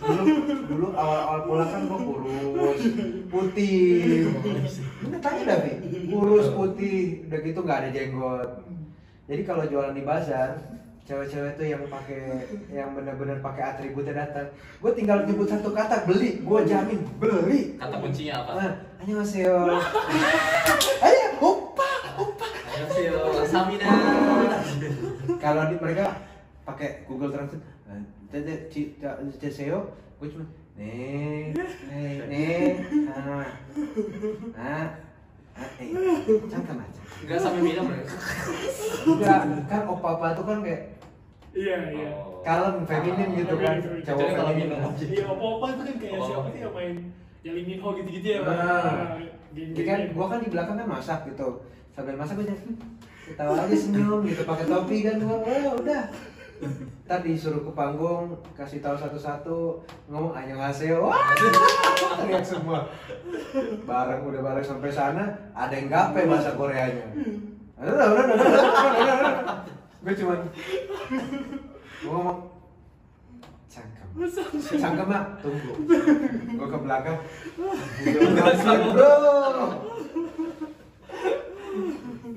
[0.00, 0.24] dulu
[0.64, 2.82] dulu awal-awal pulang kan gua kurus
[3.28, 3.80] putih
[5.04, 5.72] Bener tanya dah Bi
[6.08, 8.50] kurus putih udah gitu nggak ada jenggot
[9.28, 10.50] jadi kalau jualan di bazar
[11.02, 14.46] cewek-cewek tuh yang pakai yang bener-bener pakai atributnya datang.
[14.78, 16.40] Gue tinggal nyebut satu kata beli.
[16.40, 17.74] Gue jamin beli.
[17.74, 18.50] Kata kuncinya apa?
[18.54, 18.70] nah
[19.02, 19.56] annyeonghaseyo.
[21.02, 23.04] Ayo opa opa Ayo sih,
[23.44, 23.86] Samina.
[25.42, 26.22] kalau di mereka
[26.62, 27.66] pakai Google Translate
[28.32, 32.64] tete ci ta- ceseo gue cuma nih nih nih.
[33.12, 33.44] Ah
[34.56, 34.86] ah
[36.48, 38.02] cangkem aja Enggak sampai minum loh.
[39.08, 40.80] enggak kan opa opa tuh kan kayak
[41.52, 42.42] iya iya Oh.
[42.42, 44.02] kalem feminin gitu kan Feminin, feminin.
[44.02, 44.92] cowok kalau feminin minum.
[45.06, 46.92] iya apa-apa itu kan kayak siapa sih yang main
[47.42, 49.14] yang Lee Min Ho gitu-gitu ya bang Ah.
[49.52, 51.48] Geng-geng Jadi kan gua kan di belakang kan masak gitu
[51.92, 52.72] sambil masak gue jadi
[53.22, 56.02] ketawa aja senyum gitu pakai topi kan gua oh, udah
[56.62, 61.18] Ntar disuruh ke panggung kasih tahu satu-satu ngomong annyeonghaseyo wah!
[62.22, 62.86] Teriak semua.
[63.82, 67.10] Bareng udah bareng sampai sana ada yang gape bahasa Koreanya.
[70.02, 70.38] Gue cuman
[72.06, 72.38] gua ngomong
[73.66, 74.08] cangkem.
[74.78, 75.24] Cangkem mak.
[75.42, 75.72] Tunggu.
[76.46, 77.18] Gue ke belakang.
[78.06, 79.14] Udah bro!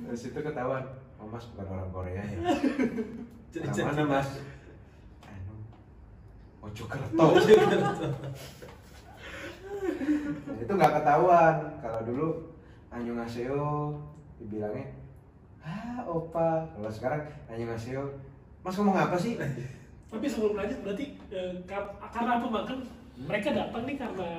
[0.06, 0.84] Terus itu ketahuan,
[1.18, 2.38] oh mas bukan orang Korea ya.
[3.54, 4.30] Jadi- mana mas?
[5.24, 5.54] Anu,
[6.60, 7.26] Mojokerto.
[10.46, 11.56] Nah, itu nggak ketahuan.
[11.80, 12.28] Kalau dulu
[12.90, 13.92] Annyeonghaseyo
[14.38, 14.88] dibilangnya,
[15.62, 16.64] ah opa.
[16.70, 18.04] Kalau sekarang Annyeonghaseyo,
[18.62, 19.36] mas ngomong apa sih?
[20.12, 22.80] Tapi sebelum lanjut berarti eh, kar- karena apa bang kan
[23.20, 24.30] mereka datang nih karena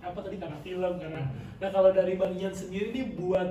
[0.00, 1.20] apa tadi karena film karena
[1.56, 3.48] nah kalau dari Bang Ian sendiri nih buat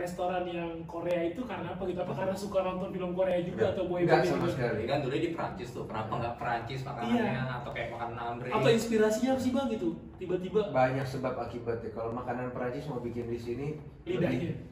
[0.00, 3.72] restoran yang Korea itu karena apa gitu apa karena suka nonton film Korea juga Nggak,
[3.76, 4.82] atau boy nggak band sama sekali.
[4.88, 7.42] Kan dulu di Prancis tuh, kenapa nggak Prancis makanannya Iya.
[7.60, 8.48] atau kayak makan Ambre?
[8.48, 11.90] atau inspirasinya apa sih bang gitu tiba-tiba Banyak sebab akibatnya.
[11.92, 13.66] Kalau makanan Perancis mau bikin di sini,
[14.08, 14.68] lidahnya lebih-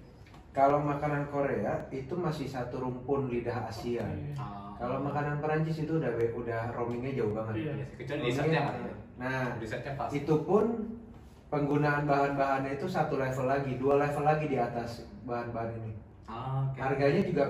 [0.48, 4.02] Kalau makanan Korea itu masih satu rumpun lidah Asia.
[4.02, 4.32] Oke.
[4.34, 4.74] Ah.
[4.80, 7.54] Kalau makanan Perancis itu udah udah roamingnya jauh banget.
[7.62, 7.72] Iya.
[7.76, 8.48] Iya kecuali kan.
[8.50, 8.64] ya.
[9.18, 9.42] Nah,
[9.98, 10.10] pas.
[10.14, 10.64] itu pun
[11.48, 15.92] penggunaan bahan-bahannya itu satu level lagi, dua level lagi di atas bahan-bahan ini.
[16.24, 16.80] Ah, oke.
[16.80, 17.44] Harganya juga.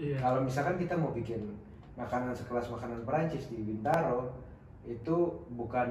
[0.00, 0.16] Iya.
[0.16, 1.44] kalau misalkan kita mau bikin
[1.92, 4.32] makanan sekelas makanan Perancis di Bintaro,
[4.82, 5.16] itu
[5.52, 5.88] bukan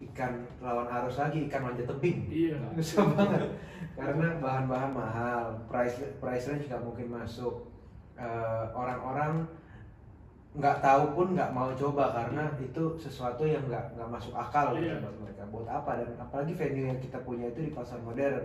[0.00, 2.24] ikan lawan arus lagi, ikan manjat tebing.
[2.32, 3.44] iya Susah banget
[3.92, 7.68] karena bahan-bahan mahal, price price range nggak mungkin masuk.
[8.16, 9.44] Eh, orang-orang
[10.56, 15.04] nggak tahu pun nggak mau coba karena itu sesuatu yang nggak nggak masuk akal Iya.
[15.04, 15.42] buat mereka.
[15.52, 18.42] Buat apa dan apalagi venue yang kita punya itu di pasar modern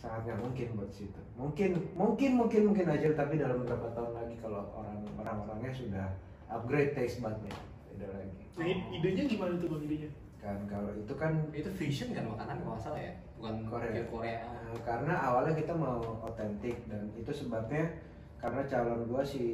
[0.00, 1.20] sangat nggak mungkin buat situ.
[1.36, 6.06] Mungkin mungkin mungkin mungkin aja tapi dalam beberapa tahun lagi kalau orang orang-orangnya sudah
[6.48, 7.52] upgrade taste budnya
[7.92, 8.40] beda lagi.
[8.56, 10.10] nah idenya gimana tuh bang idenya
[10.40, 13.92] Kan kalau itu kan Itu fusion kan makanan kalau nggak salah ya, bukan Korea.
[14.08, 14.38] Korea.
[14.48, 17.92] Uh, karena awalnya kita mau otentik dan itu sebabnya
[18.40, 19.44] karena calon gua si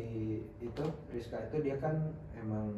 [0.62, 2.70] itu Rizka itu dia kan emang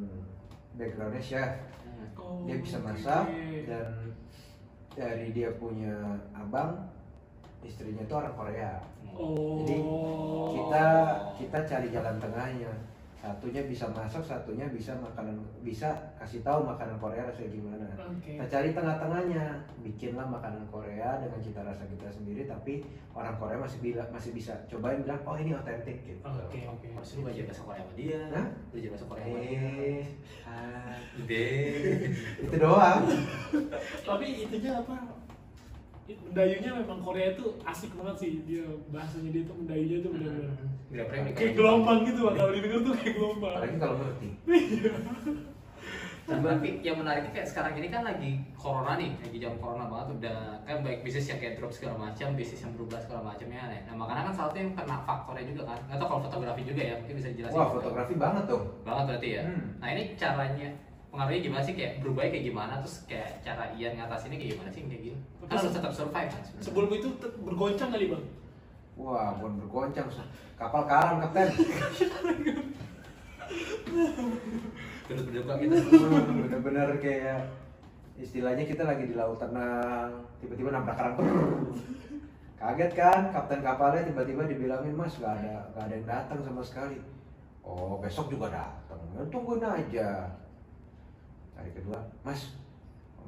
[0.81, 1.53] backgroundnya chef
[1.99, 2.15] Hmm.
[2.23, 3.27] oh, dia bisa masak
[3.67, 4.15] dan
[4.95, 6.87] dari dia punya abang
[7.66, 8.73] istrinya itu orang Korea.
[9.18, 9.59] Oh.
[9.62, 9.77] Jadi,
[10.55, 10.87] kita
[11.35, 12.73] kita cari jalan tengahnya.
[13.18, 15.90] Satunya bisa masak satunya bisa makanan bisa
[16.23, 17.87] kasih tahu makanan Korea rasanya gimana.
[17.99, 18.38] Oke.
[18.38, 23.83] Kita cari tengah-tengahnya bikinlah makanan Korea dengan cita rasa kita sendiri tapi orang Korea masih
[23.83, 24.55] bila masih bisa.
[24.71, 26.23] Cobain bilang oh ini otentik gitu.
[26.23, 26.87] Oke oke.
[26.94, 28.21] Harus lu belajar bahasa Korea sama dia.
[28.31, 28.47] Hah?
[28.71, 29.59] Belajar bahasa Korea sama dia.
[29.59, 30.05] eh
[30.47, 30.94] ah,
[32.38, 33.03] itu doang.
[34.07, 35.18] Tapi itunya apa
[36.09, 40.53] mendayunya memang Korea itu asik banget sih dia bahasanya dia tuh mendayunya tuh benar-benar
[40.88, 44.29] Gila premium kayak gelombang gitu bang kalau didengar tuh kayak gelombang apalagi kalau ngerti
[46.29, 50.21] Nah, tapi yang menariknya kayak sekarang ini kan lagi corona nih, lagi jam corona banget
[50.21, 53.81] udah kan baik bisnis yang kayak drop segala macam, bisnis yang berubah segala macamnya aneh.
[53.88, 56.83] Nah makanya kan salah satu yang kena faktornya juga kan, nggak tahu kalau fotografi juga
[56.85, 57.57] ya, mungkin bisa dijelasin.
[57.57, 59.42] wah fotografi banget tuh banget berarti ya.
[59.49, 59.66] Hmm.
[59.81, 60.68] Nah ini caranya
[61.09, 61.75] pengaruhnya gimana sih?
[61.75, 62.73] Kayak berubahnya kayak gimana?
[62.85, 64.83] Terus kayak cara Ian ngatasinnya kayak gimana sih?
[64.85, 65.18] Kayak gini?
[65.49, 66.66] Kan harus tetap survive kan sebenarnya.
[66.68, 67.09] sebelum itu
[67.42, 68.25] bergoncang kali bang?
[68.99, 70.07] Wah bukan bergoncang
[70.59, 71.49] kapal karam kapten.
[75.09, 75.77] Terus berduka gitu.
[75.79, 77.49] Hmm, bener-bener kayak
[78.18, 81.14] istilahnya kita lagi di laut tenang tiba-tiba nabrak karang
[82.59, 83.21] kaget kan?
[83.33, 86.99] Kapten kapalnya tiba-tiba dibilangin mas gak ada gak ada yang datang sama sekali.
[87.64, 89.01] Oh besok juga datang.
[89.16, 90.29] Ya, tungguin aja
[91.59, 92.55] hari kedua mas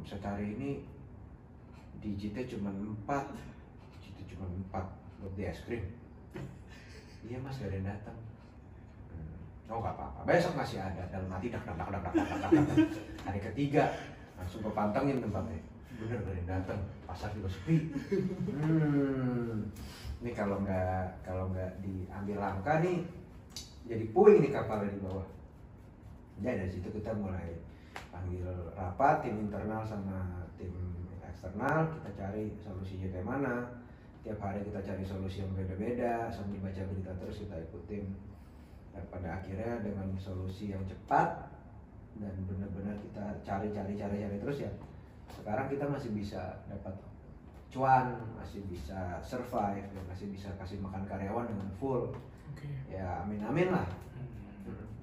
[0.01, 0.71] bisa cari ini
[2.01, 3.37] digitnya cuma 4
[3.93, 5.85] digitnya cuma 4 buat di es krim
[7.27, 8.19] iya mas gak ada yang datang
[9.11, 9.75] Hmm.
[9.75, 10.23] Oh nggak apa-apa.
[10.23, 12.79] Besok masih ada dalam hati dak dak dak dak dak dak dak.
[13.27, 13.91] Hari ketiga
[14.39, 15.59] langsung gue pantengin tempatnya.
[15.99, 16.81] Bener gak ada yang datang.
[17.07, 17.91] Pasar juga sepi.
[18.55, 19.67] Hmm.
[20.23, 23.03] Ini kalau nggak kalau nggak diambil langkah nih
[23.91, 25.27] jadi puing nih kapalnya di bawah.
[26.39, 27.59] Ya dari situ kita mulai
[28.11, 30.75] panggil rapat tim internal sama tim
[31.25, 33.55] eksternal kita cari solusinya kayak mana.
[34.21, 38.05] Tiap hari kita cari solusi yang beda-beda sambil baca berita terus kita ikutin.
[38.93, 41.49] Dan pada akhirnya dengan solusi yang cepat
[42.21, 44.71] dan benar-benar kita cari-cari cari-cari terus ya
[45.31, 46.93] sekarang kita masih bisa dapat
[47.71, 52.13] cuan masih bisa survive dan masih bisa kasih makan karyawan dengan full.
[52.53, 52.69] Oke.
[52.91, 53.87] Ya amin amin lah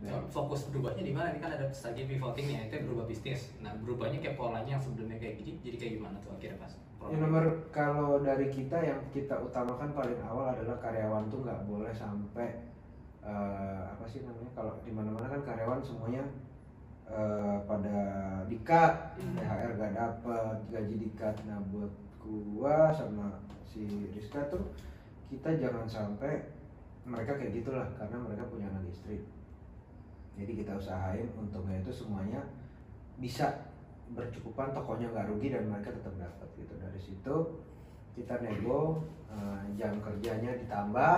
[0.06, 1.34] So, fokus berubahnya di mana?
[1.34, 3.50] Ini kan ada strategi pivoting nih, itu berubah bisnis.
[3.66, 6.74] Nah, berubahnya kayak polanya yang sebelumnya kayak gini, jadi kayak gimana tuh akhirnya pas?
[7.08, 11.94] Ya nomor kalau dari kita yang kita utamakan paling awal adalah karyawan tuh nggak boleh
[11.96, 12.68] sampai
[13.24, 16.26] eh, apa sih namanya kalau di mana-mana kan karyawan semuanya
[17.08, 18.00] eh, pada
[18.52, 21.36] dikat, THR gak dapet, gaji dikat.
[21.48, 24.68] Nah buat gua sama si Rizka tuh
[25.32, 26.44] kita jangan sampai
[27.08, 29.24] mereka kayak gitulah karena mereka punya anak istri.
[30.38, 32.46] Jadi kita usahain untungnya itu semuanya
[33.18, 33.74] bisa
[34.08, 37.36] bercukupan tokonya nggak rugi dan mereka tetap dapat gitu dari situ
[38.14, 41.16] kita nego eh, jam kerjanya ditambah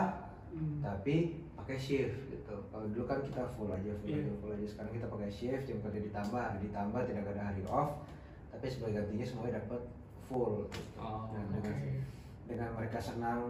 [0.49, 0.81] Hmm.
[0.81, 4.25] tapi pakai shift gitu kalau dulu kan kita full aja full Iya.
[4.25, 8.01] aja full aja sekarang kita pakai shift jam kerja ditambah ditambah tidak ada hari off
[8.49, 9.81] tapi sebagai gantinya semuanya dapat
[10.25, 10.97] full gitu.
[10.97, 12.01] Oh, Nah, dengan Oke.
[12.49, 13.41] dengan mereka senang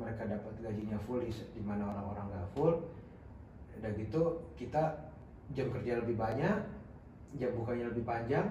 [0.00, 2.72] mereka dapat gajinya full di, di mana orang-orang nggak full
[3.76, 4.22] udah gitu
[4.56, 5.05] kita
[5.54, 6.58] jam kerja lebih banyak
[7.36, 8.48] jam bukanya lebih panjang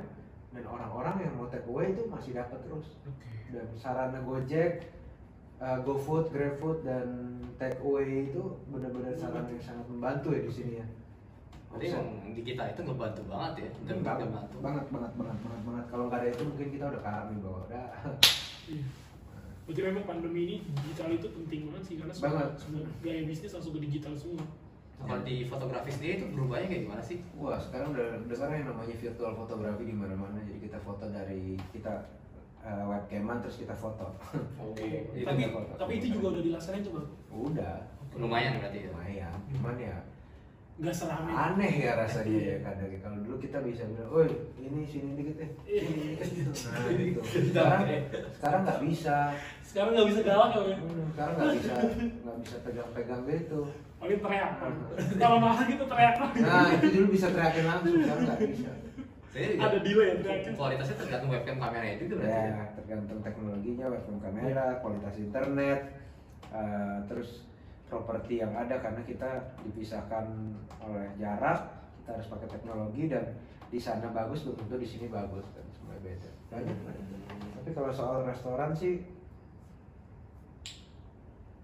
[0.54, 3.28] dan orang-orang yang mau take away itu masih dapat terus Oke.
[3.52, 4.88] dan sarana Gojek,
[5.60, 10.74] uh, GoFood, GrabFood dan take away itu benar-benar sarana yang sangat membantu ya di sini
[10.80, 10.88] ya.
[11.76, 14.58] Emang di kita itu ngebantu banget ya, dan banget, ngebantu.
[14.64, 15.86] banget, banget, banget, banget, banget.
[15.92, 17.86] Kalau nggak ada itu mungkin kita udah kami bahwa udah.
[18.66, 18.86] Iya.
[19.66, 22.52] Berarti memang pandemi ini digital itu penting banget sih karena semua, Banget.
[22.64, 24.46] semua gaya bisnis langsung ke digital semua.
[24.96, 27.18] Kalau di fotografi sendiri itu berubahnya kayak gimana sih?
[27.36, 30.40] Wah sekarang udah dengar yang namanya virtual fotografi di mana-mana.
[30.42, 31.94] Jadi kita foto dari kita
[32.64, 34.08] uh, webcaman terus kita foto.
[34.58, 35.06] Oke.
[35.20, 35.72] Itu tapi foto.
[35.78, 37.02] tapi itu juga udah dilaksanain coba.
[37.30, 37.76] Udah,
[38.16, 38.90] Lumayan berarti ya.
[38.96, 39.36] lumayan.
[39.52, 39.96] Cuman ya
[40.76, 41.32] Nggak serame.
[41.32, 43.00] aneh ya rasanya ya kadang ya.
[43.00, 44.28] kalau dulu kita bisa bilang, woi
[44.60, 46.28] ini sini dikit deh, sini dikit."
[46.68, 47.20] nah gitu.
[47.24, 47.82] Sekarang
[48.36, 49.16] sekarang nggak bisa,
[49.64, 50.76] Sekarang nggak bisa galak ya.
[51.16, 51.74] Sekarang nggak bisa
[52.28, 53.62] nggak bisa pegang-pegang gitu.
[54.06, 54.52] Paling teriak.
[55.18, 56.16] Kalau mahal gitu teriak.
[56.22, 58.72] Nah itu dulu bisa teriakin langsung, sekarang nggak bisa.
[59.36, 62.40] Saya juga Ada delay ya kualitasnya tergantung webcam kameranya juga berarti.
[62.40, 65.80] Ya tergantung teknologinya, webcam kamera, kualitas internet,
[66.54, 67.30] eh, terus
[67.90, 69.30] properti yang ada karena kita
[69.68, 70.26] dipisahkan
[70.82, 71.60] oleh jarak,
[72.02, 73.36] kita harus pakai teknologi dan
[73.68, 76.30] di sana bagus belum tentu di sini bagus dan semuanya beda.
[76.54, 76.96] Banyak lah.
[77.60, 79.04] Tapi kalau soal restoran sih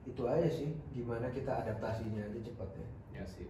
[0.02, 2.88] itu aja sih gimana kita adaptasinya aja cepat ya.
[3.12, 3.48] Ya sih.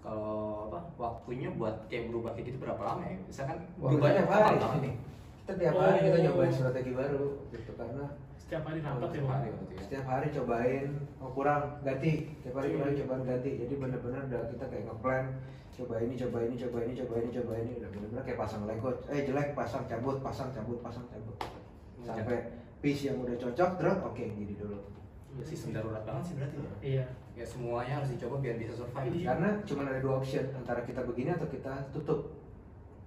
[0.00, 3.16] Kalau apa waktunya buat kayak berubah kayak gitu berapa lama ya?
[3.24, 4.94] Misalkan berubahnya tiap kapan hari nih?
[5.40, 6.22] Kita tiap hari kita Oh.
[6.24, 9.08] nyobain strategi baru gitu karena Setiap hari rapat ya.
[9.08, 9.32] Setiap Bang?
[9.40, 9.80] hari ya.
[9.80, 12.12] setiap hari cobain oh kurang ganti
[12.44, 15.24] tiap hari cobain cobain ganti jadi bener-bener udah kita kayak ngeplan
[15.74, 18.90] coba ini coba ini coba ini coba ini coba ini udah bener-bener kayak pasang lego
[19.08, 21.36] eh jelek pasang cabut pasang cabut pasang cabut
[22.04, 22.38] sampai
[22.78, 24.76] piece yang udah cocok terus oke gini dulu
[25.34, 26.72] Ya, sistem darurat banget sih berarti ya.
[26.78, 27.04] Iya.
[27.34, 29.10] Ya semuanya harus dicoba biar bisa survive.
[29.10, 29.26] Iya.
[29.34, 32.20] karena cuma ada dua option antara kita begini atau kita tutup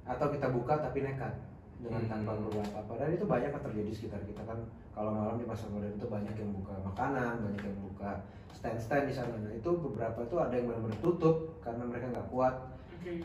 [0.04, 1.32] atau kita buka tapi nekat
[1.78, 2.10] dengan Hmm.
[2.10, 4.60] tanpa berubah apa dan itu banyak yang terjadi di sekitar kita kan
[4.92, 8.12] kalau malam di pasar modern itu banyak yang buka makanan banyak yang buka
[8.50, 12.56] stand-stand di sana nah itu beberapa itu ada yang benar-benar tutup karena mereka nggak kuat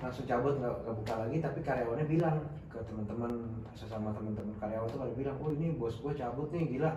[0.05, 2.37] langsung cabut nggak nggak buka lagi tapi karyawannya bilang
[2.69, 3.33] ke teman-teman
[3.73, 6.93] sesama teman-teman karyawan tuh pada bilang oh ini bos gue cabut nih gila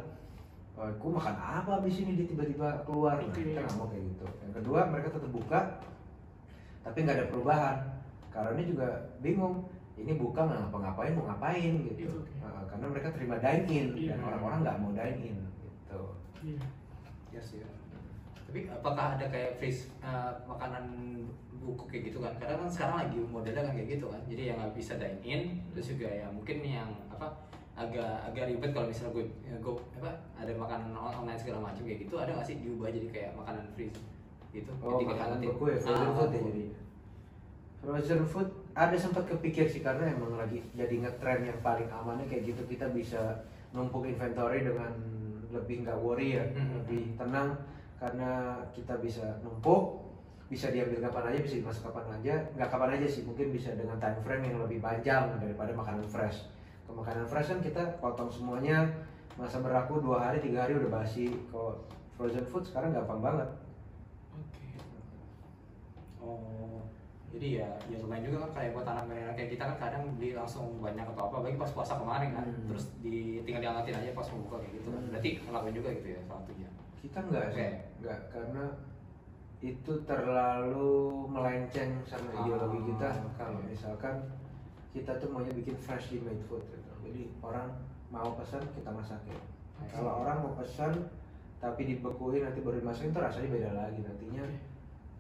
[0.76, 4.54] Gue makan apa abis ini dia tiba-tiba keluar nah, kita nggak mau kayak gitu yang
[4.60, 5.60] kedua mereka tetap buka
[6.84, 7.78] tapi nggak ada perubahan
[8.30, 8.88] karena juga
[9.24, 12.32] bingung ini buka nggak ngapa-ngapain mau ngapain gitu Itu, oke.
[12.44, 14.10] Eh, karena mereka terima dine in Iya.
[14.14, 16.02] dan orang-orang nggak mau dine in gitu
[16.44, 16.60] Iya.
[17.32, 17.64] Ya sih.
[17.64, 17.70] ya.
[18.46, 20.86] Tapi apakah ada kayak freeze eh, makanan
[21.64, 22.36] buku kayak gitu kan?
[22.38, 24.22] Karena kan sekarang lagi modelnya kan kayak gitu kan.
[24.28, 25.42] Jadi yang nggak bisa dine in,
[25.74, 27.32] terus juga yang mungkin yang apa
[27.76, 32.08] agak agak ribet kalau misalnya gue gue apa ada makanan on- online segala macam kayak
[32.08, 34.00] gitu ada nggak sih diubah jadi kayak makanan freeze
[34.50, 36.64] gitu Oh, Jadi makanan beku ya, frozen Ah, food ya jadi.
[37.78, 42.48] Frozen food ada sempat kepikir sih karena emang lagi jadi ngetren yang paling amannya kayak
[42.50, 44.96] gitu kita bisa numpuk inventory dengan
[45.52, 46.80] lebih nggak worry ya, Hmm.
[46.80, 47.60] lebih tenang
[47.96, 48.32] karena
[48.72, 50.04] kita bisa numpuk,
[50.48, 53.96] bisa diambil kapan aja, bisa dimasak kapan aja, nggak kapan aja sih, mungkin bisa dengan
[53.98, 56.44] time frame yang lebih panjang daripada makanan fresh.
[56.86, 58.86] Kalau makanan fresh kan kita potong semuanya,
[59.36, 61.28] masa berlaku dua hari, tiga hari udah basi.
[61.50, 61.82] Kalau
[62.16, 63.50] frozen food sekarang gampang banget.
[64.32, 64.66] Oke.
[66.22, 66.80] Oh,
[67.36, 70.32] jadi ya, ya lumayan juga kan kayak buat anak mereka kayak kita kan kadang beli
[70.32, 72.68] langsung banyak atau apa, bagi pas puasa kemarin kan, Hmm.
[72.72, 74.88] terus di tinggal diangetin aja pas mau buka kayak gitu.
[74.90, 75.10] Hmm.
[75.12, 76.70] Berarti ngelakuin juga gitu ya salah satunya.
[77.04, 77.70] Kita enggak sih,
[78.00, 78.66] enggak karena
[79.60, 80.94] itu terlalu
[81.28, 82.38] melenceng sama Ah.
[82.42, 83.10] ideologi kita.
[83.36, 84.16] Kalau misalkan
[84.96, 86.92] kita tuh maunya bikin freshly made food gitu.
[87.04, 87.76] Jadi orang
[88.08, 89.36] mau pesan kita masakin.
[89.36, 89.92] See.
[89.92, 91.12] Kalau orang mau pesan
[91.60, 94.44] tapi dibekuin nanti baru dimasakin itu rasanya beda lagi nantinya.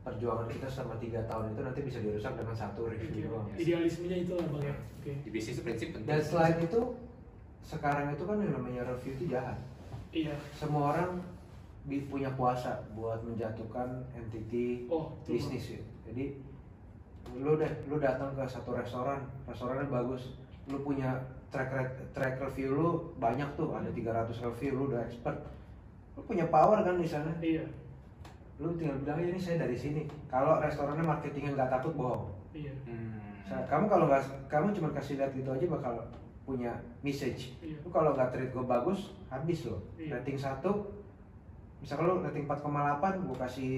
[0.05, 3.49] Perjuangan kita selama tiga tahun itu nanti bisa dirusak dengan satu review doang.
[3.57, 4.75] Idealismenya itu lah bang ya.
[5.01, 5.11] Oke.
[5.25, 6.07] Di bisnis itu prinsip penting.
[6.07, 6.79] Dan selain itu
[7.65, 9.59] sekarang itu kan yang namanya review itu jahat.
[10.15, 10.31] Iya.
[10.55, 11.19] semua orang
[11.85, 15.81] punya kuasa buat menjatuhkan entity Oh, itu, bisnis ya.
[16.07, 16.39] Jadi
[17.33, 19.19] lu deh, lu datang ke satu restoran,
[19.49, 20.37] restorannya bagus,
[20.69, 21.17] lu punya
[21.49, 21.71] track
[22.13, 25.37] track review lu banyak tuh, ada 300 review, lu udah expert.
[26.15, 27.31] Lu punya power kan di sana.
[27.41, 27.65] Iya.
[28.61, 30.07] Lu tinggal bilang "Ya, ini saya dari sini.
[30.31, 32.31] Kalau restorannya marketingnya nggak takut bohong.
[32.55, 32.71] Iya.
[32.87, 33.67] Hmm.
[33.67, 35.93] Kamu kalau nggak, kamu cuma kasih lihat gitu aja bakal
[36.45, 37.73] punya message Iya.
[37.81, 40.21] lu kalau nggak treat gue bagus habis lo Iya.
[40.21, 40.85] rating satu
[41.85, 42.65] misalkan lu rating 4,8
[43.21, 43.73] gue kasih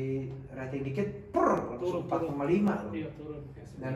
[0.50, 2.32] rating dikit per langsung Turun, turun.
[2.40, 3.42] 4,5 lo Iya turun.
[3.78, 3.94] dan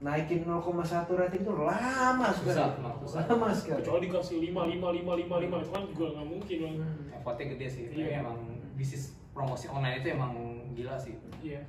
[0.00, 0.64] naikin 0,1
[1.12, 3.22] rating itu lama Susah, sekali susah.
[3.28, 6.74] lama sekali Kecuali dikasih lima lima lima lima lima itu kan juga nggak mungkin bang.
[6.80, 7.14] Hmm.
[7.14, 7.92] effortnya gede sih Iya.
[7.92, 8.38] Tapi emang
[8.74, 10.32] bisnis promosi online itu emang
[10.72, 11.60] gila sih Iya.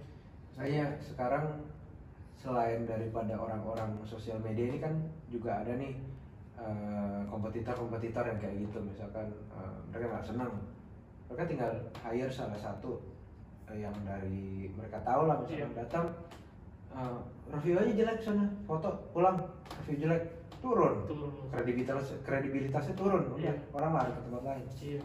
[0.50, 1.60] Saya sekarang
[2.36, 4.96] selain daripada orang-orang sosial media ini kan
[5.28, 5.92] juga ada nih
[6.56, 10.54] eh, kompetitor-kompetitor yang kayak gitu misalkan eh, mereka nggak senang
[11.28, 11.72] mereka tinggal
[12.02, 13.02] hire salah satu
[13.68, 15.78] eh, yang dari mereka tahu lah misalkan Iya.
[15.78, 16.06] datang
[16.92, 17.18] eh,
[17.52, 19.38] review aja jelek sana foto pulang
[19.84, 20.24] review jelek
[20.62, 21.34] turun Turun.
[21.50, 23.54] kredibilitas kredibilitasnya turun udah Iya.
[23.74, 25.02] orang lari ke tempat lain Iya.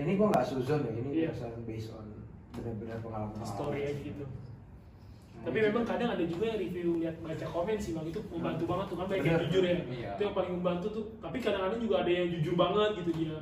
[0.00, 2.06] ini gua nggak suzon ya ini berdasarkan based on
[2.50, 4.26] benar-benar pengalaman story aja gitu.
[4.26, 5.46] Hmm.
[5.46, 8.86] Tapi memang kadang ada juga yang review lihat baca komen sih bang itu membantu banget
[8.90, 9.76] tuh kan baik yang jujur ya.
[9.86, 10.08] Iya.
[10.12, 11.04] Itu yang paling membantu tuh.
[11.22, 13.38] Tapi kadang-kadang juga ada yang jujur banget gitu dia.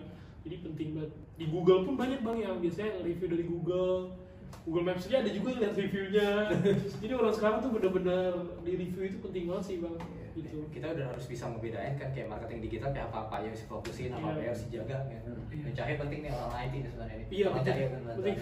[0.48, 1.12] Jadi penting banget.
[1.36, 4.16] Di Google pun banyak bang yang biasanya review dari Google.
[4.64, 6.28] Google Maps aja ada juga yang lihat reviewnya.
[7.04, 8.32] Jadi orang sekarang tuh bener-bener
[8.64, 9.92] di review itu penting banget sih bang.
[9.92, 10.24] Iya.
[10.38, 10.58] Gitu.
[10.70, 14.14] kita udah harus bisa membedain kan kayak marketing digital kayak apa apa yang harus fokusin
[14.14, 14.38] apa apa Iya.
[14.38, 15.18] yang harus dijaga kan Iya.
[15.58, 18.36] yang cahaya penting nih orang IT nih sebenarnya Iya, Orang penting.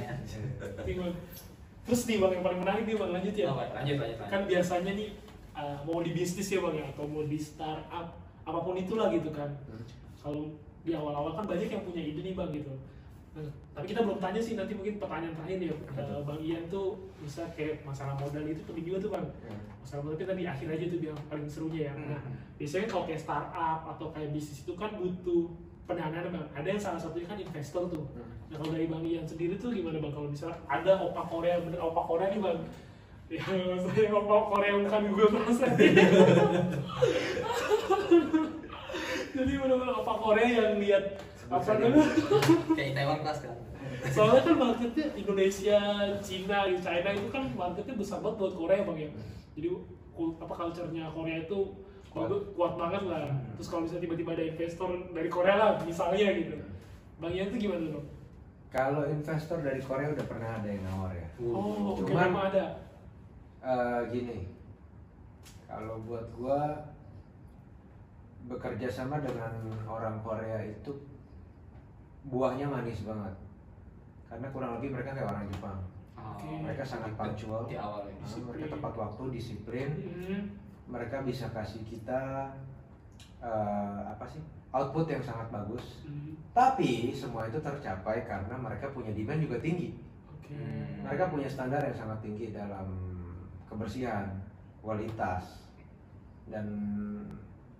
[0.76, 0.96] Penting.
[1.88, 3.46] Terus nih bang yang paling menarik nih bang lanjut ya.
[3.48, 5.09] Oh, lanjut lanjut lanjut kan biasanya nih
[5.57, 8.07] uh, mau di bisnis ya bang ya atau mau di startup
[8.44, 9.50] apa pun itulah gitu kan
[10.20, 10.52] kalau
[10.87, 12.70] di awal-awal kan banyak yang punya ide nih bang gitu.
[13.37, 16.97] Nah, tapi kita belum tanya sih nanti mungkin pertanyaan terakhir ya Uh, bang Ian tuh
[17.20, 19.26] bisa kayak masalah modal itu penting juga tuh bang.
[19.45, 19.61] Hmm.
[19.82, 21.95] masalah modal kita di akhir aja tuh biar paling serunya ya.
[21.99, 22.32] Nah Hmm.
[22.57, 25.51] biasanya kalau kayak startup atau kayak bisnis itu kan butuh
[25.84, 26.47] pendanaan bang.
[26.55, 28.05] Ada yang salah satunya kan investor tuh.
[28.14, 28.30] Hmm.
[28.47, 30.14] Nah kalau dari Bang Ian sendiri tuh gimana Bang?
[30.14, 32.59] Kalau misalnya ada opa Korea bener opa Korea nih Bang.
[33.26, 33.45] Yang
[33.91, 35.99] saya opa Korea yang bukan Google Translate
[39.37, 41.05] jadi benar-benar opa Korea yang lihat
[41.47, 42.09] apa namanya
[42.72, 43.55] kayak Taiwan kelas kan?
[44.11, 45.78] Soalnya kan marketnya Indonesia,
[46.24, 49.11] Cina, China itu kan marketnya besar banget buat Korea Bang ya.
[49.55, 49.68] Jadi
[50.41, 51.59] apa culture-nya Korea itu
[52.09, 52.32] Kuat.
[52.32, 53.28] kuat, kuat banget lah.
[53.61, 56.57] Terus kalau misalnya tiba-tiba ada investor dari Korea lah misalnya gitu.
[57.20, 58.07] Bang Ian tuh gimana tuh Bang?
[58.72, 61.28] Kalau investor dari Korea udah pernah ada yang nawar ya.
[61.45, 62.66] Oh, Cuman- ada.
[63.66, 64.39] Eh, gini,
[65.66, 66.61] kalau buat gua
[68.47, 69.51] bekerja sama dengan
[69.84, 70.94] orang Korea itu
[72.26, 73.34] buahnya manis banget.
[74.26, 75.78] Karena kurang lebih mereka kayak orang Jepang.
[76.18, 76.51] Oh, Oke.
[76.62, 77.66] Mereka sangat punctual.
[77.70, 79.88] di awal ya Ah, Mereka tepat waktu, disiplin.
[80.03, 80.42] Hmm.
[80.86, 82.51] Mereka bisa kasih kita
[83.42, 84.42] eh, apa sih
[84.74, 86.03] output yang sangat bagus.
[86.07, 86.34] Hmm.
[86.51, 89.94] Tapi semua itu tercapai karena mereka punya demand juga tinggi.
[90.30, 90.55] Oke.
[90.55, 91.07] Hmm.
[91.07, 92.90] Mereka punya standar yang sangat tinggi dalam
[93.66, 94.26] kebersihan,
[94.82, 95.66] kualitas,
[96.51, 96.66] dan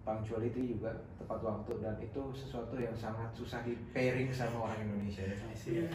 [0.07, 5.27] punctuality juga tepat waktu dan itu sesuatu yang sangat susah di pairing sama orang Indonesia.
[5.27, 5.35] ya.
[5.67, 5.91] Iya.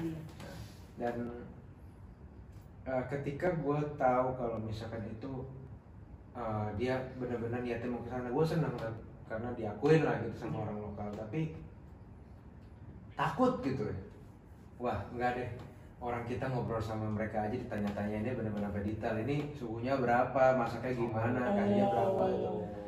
[0.99, 1.15] Dan
[2.83, 5.47] eh, ketika gue tahu kalau misalkan itu
[6.35, 8.93] eh, dia benar-benar niatnya mau ke sana, gue senang kan
[9.31, 11.07] karena diakuin lah gitu sama orang lokal.
[11.15, 11.55] Tapi
[13.15, 13.97] takut gitu ya.
[14.75, 15.49] Wah enggak deh
[16.01, 21.53] orang kita ngobrol sama mereka aja ditanya-tanya ini benar-benar detail ini suhunya berapa masaknya gimana
[21.53, 22.80] kayaknya berapa itu Oh.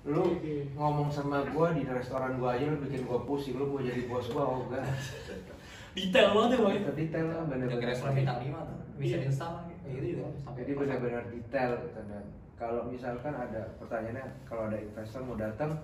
[0.00, 0.40] Lu
[0.72, 4.32] ngomong sama gua di restoran gua aja lu bikin gua pusing lu mau jadi bos
[4.32, 4.84] gua oh enggak.
[5.96, 6.78] Detail banget ya ya?
[6.78, 10.72] Kita detail lah ke restoran bintang 5 tuh bisa instan kayak gitu juga sampai jadi
[10.76, 12.00] benar-benar detail gitu.
[12.08, 12.24] dan.
[12.60, 15.80] Kalau misalkan ada pertanyaannya kalau ada investor mau datang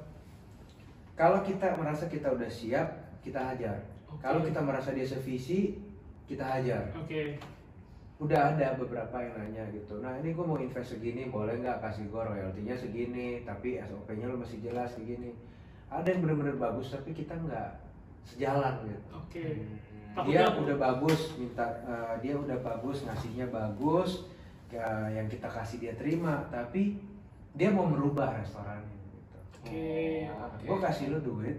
[1.16, 3.88] kalau kita merasa kita udah siap kita hajar.
[4.20, 5.80] Kalau kita merasa dia sevisi
[6.28, 6.92] kita hajar.
[6.92, 7.40] Oke.
[8.16, 12.08] Udah ada beberapa yang nanya gitu nah ini gue mau invest segini boleh nggak kasih
[12.08, 15.36] gue royaltinya segini tapi SOP-nya lo masih jelas segini
[15.92, 17.76] ada yang bener-bener bagus tapi kita nggak
[18.24, 19.44] sejalan gitu Oke.
[20.24, 24.24] dia Takutnya- udah bagus minta eh, dia udah bagus ngasihnya bagus
[24.72, 26.96] ya, yang kita kasih dia terima tapi
[27.52, 30.24] dia mau merubah restorannya gitu Oke.
[30.24, 30.64] nah, Oke.
[30.64, 31.58] gue kasih lo duit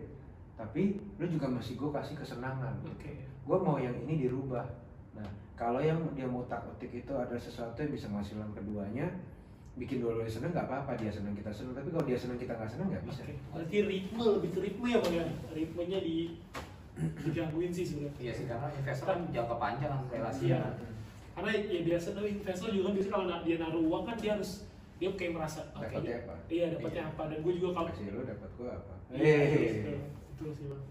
[0.58, 3.14] tapi lo juga masih gue kasih kesenangan Oke.
[3.46, 4.66] gue mau yang ini dirubah
[5.14, 9.10] nah kalau yang dia mau tak otik itu ada sesuatu yang bisa menghasilkan keduanya
[9.74, 12.54] bikin dua duanya seneng nggak apa-apa dia seneng kita seneng tapi kalau dia seneng kita
[12.54, 13.22] nggak seneng nggak bisa.
[13.54, 15.26] Berarti ritme lebih ke ritme ya bang ya.
[15.54, 16.16] Ritmenya di
[16.98, 18.18] digangguin sih sebenarnya.
[18.18, 20.62] iya sih karena investor kan jangka panjang kan Iya.
[21.38, 24.52] Karena ya biasa tuh investor juga kan biasanya kalau dia naruh uang kan dia harus
[24.98, 26.34] dia kayak merasa oh, Dapatnya apa?
[26.50, 27.12] Iya dapatnya Iya.
[27.14, 29.70] apa dan gue juga kalau kasih lo dapat gue apa Iya, Hehehe.
[29.78, 29.98] betul,
[30.34, 30.82] betul sih bang.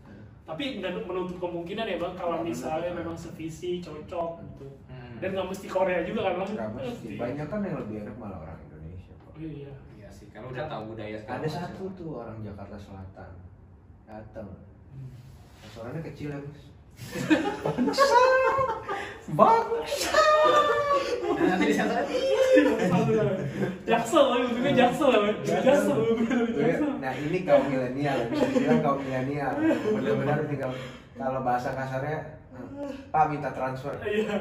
[0.47, 4.66] Tapi nggak menutup kemungkinan ya bang kalau misalnya memang sevisi cocok gitu.
[4.86, 5.18] Hmm.
[5.18, 6.51] Dan nggak mesti Korea juga kan bang?
[6.55, 7.09] Nggak mesti.
[7.16, 9.51] banyak kan yang lebih enak malah orang Indonesia kok Oh, iya.
[9.51, 13.30] Iya Iya sih, karena udah tahu budaya segala ada satu tuh orang Jakarta Selatan
[14.07, 14.49] datang
[14.86, 15.11] Hmm.
[15.61, 16.62] restorannya kecil ya mas
[17.64, 18.20] bangsa
[19.32, 20.24] bangsa
[21.36, 21.68] Nah, nanti
[23.84, 25.11] Jaksel, lah, untungnya Jaksel.
[25.44, 25.99] Jaksel,
[26.97, 29.53] nah ini kaum milenial bisa dibilang kaum milenial.
[29.92, 30.72] Benar-benar tinggal
[31.16, 32.40] kalau bahasa kasarnya
[33.12, 33.92] Pak minta transfer.
[34.01, 34.36] Iya.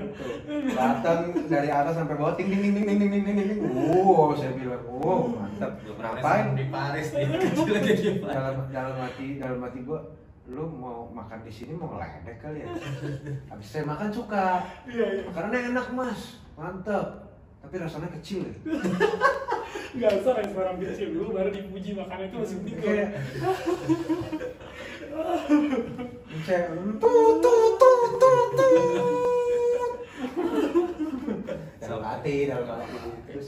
[0.71, 4.55] Datang dari atas sampai bawah ting ting ting ting ting ting ting ting wow saya
[4.55, 5.71] bilang wow mantap.
[5.83, 6.55] Ngapain?
[6.55, 7.27] di Paris nih,
[8.35, 9.99] dalam dalam hati dalam hati gua
[10.45, 12.69] lu mau makan di sini mau ngeledek kali ya?
[13.49, 14.61] Habis saya makan suka.
[14.85, 15.31] Iya, iya.
[15.33, 16.37] karena enak mas.
[16.53, 17.25] Mantap
[17.65, 18.53] tapi rasanya kecil ya.
[19.97, 21.07] Nggak usah restoran kecil.
[21.17, 23.09] Dulu, baru dipuji makannya itu masih mending kayak
[25.15, 25.35] kalau
[26.45, 28.75] saya tuh tuh tuh tuh tuh.
[31.81, 32.97] Dalam hati dalam hati.
[33.29, 33.47] Terus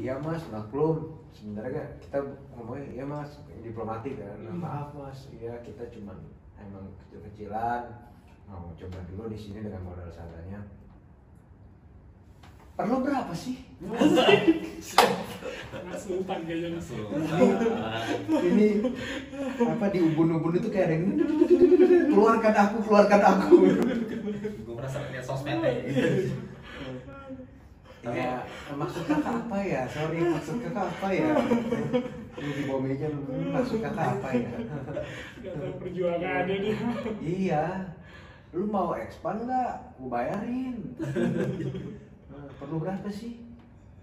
[0.00, 2.18] iya mas maklum sebenarnya kan kita
[2.56, 3.30] ngomongnya iya mas
[3.60, 4.36] diplomatik kan.
[4.40, 5.28] Nah, maaf mas.
[5.36, 6.16] Iya kita cuman
[6.56, 7.82] emang kecil-kecilan.
[8.48, 10.64] Mau coba dulu di sini dengan modal seadanya
[12.80, 13.60] perlu berapa sih?
[16.40, 16.88] Kayaknya mas.
[18.40, 18.68] ini
[19.60, 21.04] apa di ubun-ubun itu kayak ada yang
[22.08, 23.54] keluarkan aku keluarkan aku.
[24.64, 25.68] Gue merasa lihat sosmednya.
[28.00, 28.40] ya
[28.72, 29.82] maksud kakak apa ya?
[29.84, 31.36] Sorry maksud kakak apa ya?
[32.40, 34.50] Ini di bawah meja hmm, maksud kakak apa ya?
[35.36, 36.78] Nggak tahu perjuangannya dia.
[37.20, 37.64] iya.
[38.50, 40.00] Lu mau expand nggak?
[40.00, 40.76] Gue bayarin.
[42.32, 43.44] Nah, perlu berapa sih?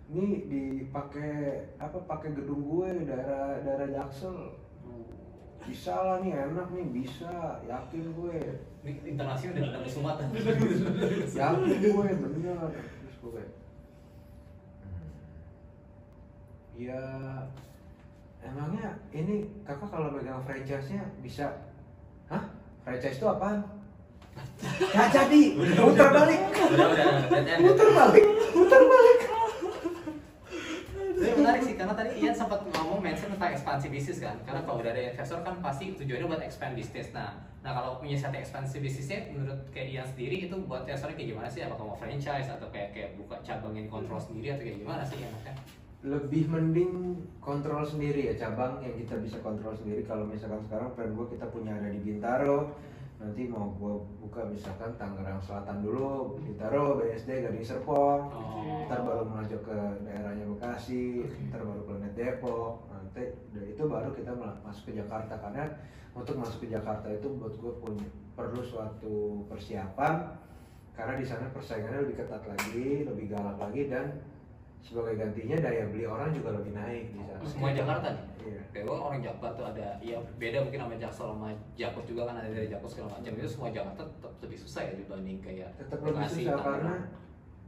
[0.08, 1.34] Ini dipakai
[1.76, 4.56] apa pakai gedung gue daerah daerah Jaksel.
[5.68, 8.39] Bisa lah nih enak nih bisa yakin gue.
[8.88, 10.32] Ini internasional udah ketemu Sumatera.
[11.28, 12.72] yakin gue bener.
[12.72, 13.52] Terus gue kayak
[14.80, 15.12] "Hmm,
[16.78, 17.01] ya
[18.45, 21.49] emangnya ini kakak kalau megang franchise nya bisa
[22.30, 22.45] hah
[22.86, 23.65] franchise itu apaan
[24.93, 25.41] Gak jadi
[25.82, 27.57] muter balik Udah, udah, udah.
[27.57, 29.19] muter balik muter balik
[31.17, 34.38] Tapi menarik sih karena tadi Ian sempat ngomong mention tentang ekspansi bisnis kan.
[34.45, 37.09] Karena kalau udah ada investor kan pasti tujuannya buat expand bisnis.
[37.09, 41.30] Nah, nah kalau punya satu ekspansi bisnisnya menurut kayak Ian sendiri itu buat investornya kayak
[41.34, 41.65] gimana sih?
[41.65, 45.17] Apakah mau franchise atau kayak kayak buka cabang yang kontrol sendiri atau kayak gimana sih
[45.17, 45.57] enaknya?
[46.06, 50.06] Lebih mending kontrol sendiri ya cabang yang kita bisa kontrol sendiri.
[50.06, 52.78] Kalau misalkan sekarang plan gue kita punya ada di Bintaro
[53.18, 58.30] nanti mau gue buka misalkan Tangerang Selatan dulu Bintaro BSD Gading Serpong.
[58.30, 58.86] Oh.
[58.86, 62.86] ntar baru melaju ke daerahnya Bekasi ntar baru Planet Depok.
[62.93, 65.34] Nanti dari itu baru kita masuk ke Jakarta.
[65.34, 65.66] Karena
[66.14, 68.06] untuk masuk ke Jakarta itu buat gue punya
[68.38, 70.38] perlu suatu persiapan.
[70.93, 74.22] Karena di sana persaingannya lebih ketat lagi lebih galak lagi dan
[74.82, 78.25] sebagai gantinya daya beli orang juga lebih naik di sana Semua Jakarta nih?
[78.47, 82.36] iya Kayak orang Jakarta tuh ada, ya beda mungkin sama Jaksel sama Jakut juga kan
[82.38, 85.99] ada dari Jakut segala macam itu semua Jakarta tetap lebih susah ya dibanding kayak tetap
[86.01, 86.63] lebih susah Tangerang.
[86.63, 86.95] karena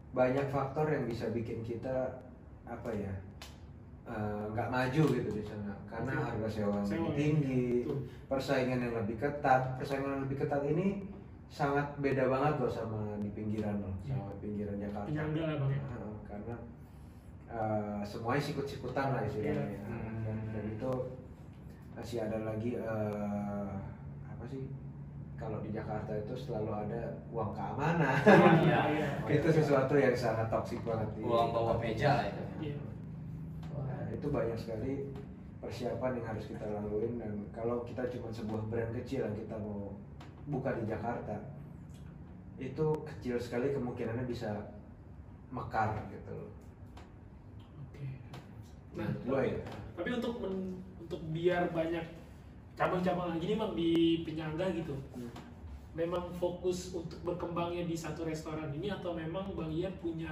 [0.10, 1.96] banyak faktor yang bisa bikin kita
[2.66, 3.14] apa ya
[4.06, 6.24] eh, nggak maju gitu di sana karena Oke.
[6.24, 7.66] harga sewa yang Sewa, lebih tinggi
[8.26, 10.88] persaingan yang lebih ketat persaingan yang lebih ketat ini
[11.50, 14.14] sangat beda banget loh sama di pinggiran loh Iya.
[14.16, 15.82] sama pinggiran Jakarta Penyangga lah, Bang, ya.
[17.50, 19.80] Eh, semuanya sikut-sikutan lah istilahnya Iya.
[19.90, 20.92] Nah, dan, dan itu
[21.98, 23.72] masih ada lagi eh,
[24.30, 24.70] apa sih
[25.34, 28.22] kalau di Jakarta itu selalu ada uang keamanan
[28.62, 28.82] Iya.
[29.42, 32.44] itu sesuatu yang sangat toksik banget di Uang bawa meja lah itu.
[32.70, 32.78] Iya.
[33.82, 35.10] Nah, itu banyak sekali
[35.58, 39.98] persiapan yang harus kita laluin dan kalau kita cuma sebuah brand kecil yang kita mau
[40.46, 41.50] buka di Jakarta
[42.62, 44.54] itu kecil sekali kemungkinannya bisa
[45.50, 46.59] mekar gitu loh.
[48.98, 49.60] Nah, gua tapi, ya.
[49.96, 52.06] tapi untuk men- untuk biar banyak
[52.74, 53.92] cabang-cabang lagi nih bang di
[54.24, 55.32] penyangga gitu, Hmm.
[55.94, 60.32] memang fokus untuk berkembangnya di satu restoran ini atau memang bang Ian punya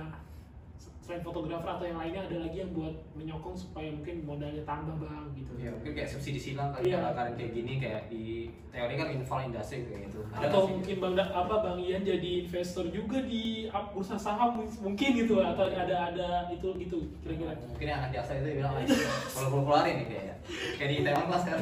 [1.08, 5.32] selain fotografer atau yang lainnya ada lagi yang buat menyokong supaya mungkin modalnya tambah bang
[5.40, 5.52] gitu.
[5.56, 7.00] Ya mungkin kayak subsidi silang kali Iya.
[7.00, 8.24] kalau kalian kayak gini kayak di
[8.68, 10.20] teori kan info industri kayak gitu.
[10.28, 15.10] Ada atau mungkin bang Da- apa bang Ian jadi investor juga di bursa saham mungkin
[15.16, 17.56] gitu atau ada ada itu gitu kira-kira?
[17.56, 18.84] Mungkin yang anak jaksa itu bilang "Ah,
[19.32, 20.36] kalau perlu keluarin nih kayaknya
[20.76, 21.58] kayak di Taiwan kelas kan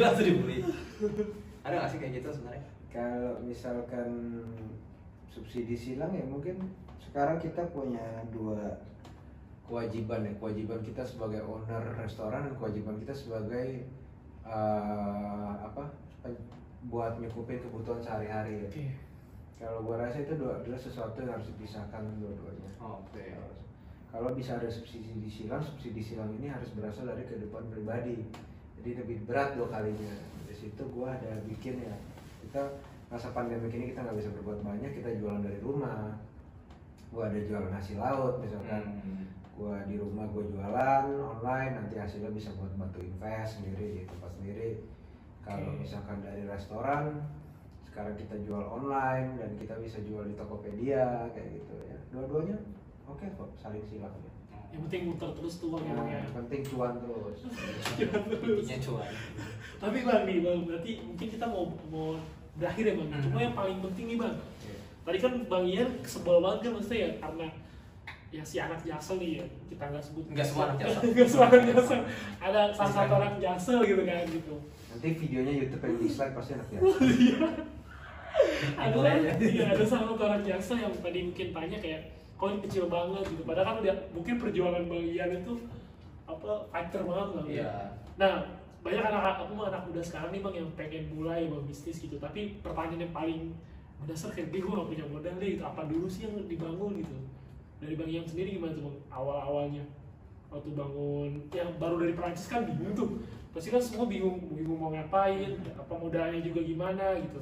[0.00, 0.58] langsung dibully
[1.60, 2.64] ada nggak sih kayak gitu sebenarnya?
[2.88, 4.08] Kalau misalkan
[5.28, 6.56] subsidi silang ya mungkin
[7.06, 8.78] sekarang kita punya dua
[9.68, 13.84] kewajiban ya kewajiban kita sebagai owner restoran dan kewajiban kita sebagai
[14.48, 15.92] eh, apa
[16.88, 18.68] buat nyukupin kebutuhan sehari-hari ya.
[18.70, 18.86] oke
[19.58, 22.70] Kalau gua rasa itu dua adalah sesuatu yang harus dipisahkan dua-duanya.
[22.78, 23.26] oke.
[24.08, 28.22] Kalau bisa ada subsidi silang subsidi silang ini harus berasal dari kehidupan pribadi.
[28.78, 30.14] Jadi lebih berat dua kalinya.
[30.46, 31.94] Di situ gua ada bikin ya
[32.46, 32.62] kita
[33.10, 36.16] masa pandemi ini kita nggak bisa berbuat banyak kita jualan dari rumah
[37.18, 39.02] gua ada jualan hasil laut misalkan.
[39.02, 39.26] Hmm.
[39.58, 44.30] gua di rumah gua jualan online nanti hasilnya bisa buat bantu invest sendiri di tempat
[44.38, 44.86] sendiri.
[45.42, 47.26] Kalau misalkan dari restoran
[47.82, 51.98] sekarang kita jual online dan kita bisa jual di Tokopedia kayak gitu ya.
[52.14, 52.54] Dua-duanya
[53.10, 54.30] oke kok saling silang ya.
[54.70, 56.20] Yang penting muter terus tuh bang ya Nah, ya.
[56.22, 57.38] Yang penting cuan terus.
[57.98, 59.10] Intinya cuan.
[59.82, 62.14] Tapi bang nih bang berarti mungkin kita mau mau
[62.54, 63.08] berakhir ya bang.
[63.10, 63.22] Hmm.
[63.26, 64.36] cuma yang paling penting nih bang.
[65.08, 67.46] Tadi kan bang Ian sebel banget kan maksudnya ya karena
[68.28, 71.00] ya si anak jaksel nih ya kita nggak sebut Nggak semua anak Jaksel.
[71.16, 72.00] nggak semua anak jaksel
[72.38, 74.54] ada salah satu orang jaksel gitu kan gitu.
[74.92, 76.80] Nanti videonya YouTube yang dislike pasti enak ya
[78.78, 79.32] ada Boleh aja.
[79.40, 82.00] iya, ada salah satu orang jaksel yang tadi mungkin tanya kayak
[82.38, 83.42] kok ini kecil banget gitu.
[83.48, 85.52] Padahal kan udah mungkin perjuangan bang Ian itu
[86.28, 87.70] apa fighter banget bang iya.
[88.20, 88.34] Nah,
[88.84, 92.20] banyak anak aku anak muda sekarang nih bang yang pengen mulai bang bisnis gitu.
[92.20, 93.40] Tapi pertanyaan yang paling
[94.02, 95.62] mendasar kayak gue gak punya modal deh gitu.
[95.66, 97.16] Apa dulu sih yang dibangun gitu?
[97.78, 98.94] Dari bang yang sendiri gimana tuh?
[99.10, 99.84] Awal awalnya
[100.48, 103.20] waktu bangun yang baru dari Perancis kan bingung tuh.
[103.52, 107.40] Pasti kan semua bingung bingung mau ngapain, apa modalnya juga gimana gitu.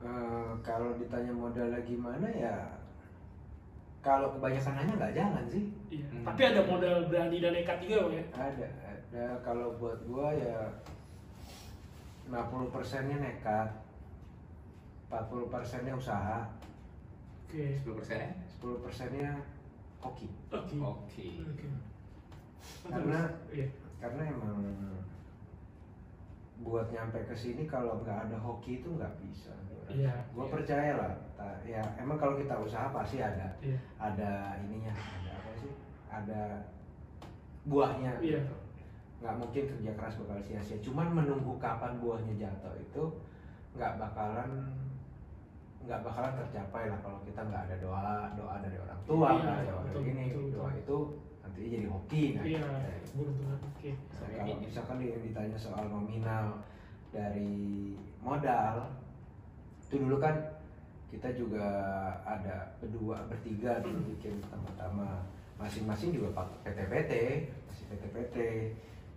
[0.00, 2.56] Eh, kalau ditanya modalnya gimana ya
[4.00, 6.08] kalau kebanyakan nanya nggak jalan sih Iya.
[6.08, 6.24] Hmm.
[6.24, 8.24] Tapi ada modal berani dan nekat juga bang ya.
[8.32, 10.72] ada ada kalau buat gua ya
[12.32, 13.68] 50 persennya nekat
[15.10, 16.46] 40 persennya usaha
[17.50, 17.74] Oke.
[17.82, 18.30] 10 persen ya
[18.62, 19.30] 10 persennya
[19.98, 20.78] hoki Oke.
[20.78, 21.68] oke Oke.
[22.86, 23.66] Karena- iya.
[23.98, 24.56] karena emang
[26.60, 29.52] buat nyampe ke sini kalau nggak ada hoki itu nggak bisa
[29.90, 30.12] Iya.
[30.30, 30.52] gue Iya.
[30.54, 31.12] percaya lah
[31.66, 33.74] ya emang kalau kita usaha pasti ada Iya.
[33.98, 35.72] ada ininya ada apa sih
[36.06, 36.42] ada
[37.66, 38.38] buahnya Iya.
[38.44, 38.54] gitu.
[39.20, 43.04] nggak mungkin kerja keras bakal sia-sia cuman menunggu kapan buahnya jatuh itu
[43.74, 44.48] nggak bakalan
[45.90, 49.56] nggak bakalan tercapai lah kalau kita nggak ada doa doa dari orang tua Iya, nggak
[49.56, 50.54] ada doa betul, dari ini betul, betul.
[50.54, 50.96] doa itu
[51.42, 52.62] nanti jadi hoki nah Iya.
[53.66, 53.90] Oke.
[53.90, 56.46] Nah, kalau misalkan di- ditanya soal nominal
[57.10, 57.50] dari
[58.20, 58.74] modal
[59.82, 60.36] itu dulu kan
[61.10, 61.66] kita juga
[62.22, 65.26] ada berdua bertiga dulu bikin pertama-tama
[65.58, 67.12] masing-masing juga pakai PT-PT
[67.66, 68.36] masih PT-PT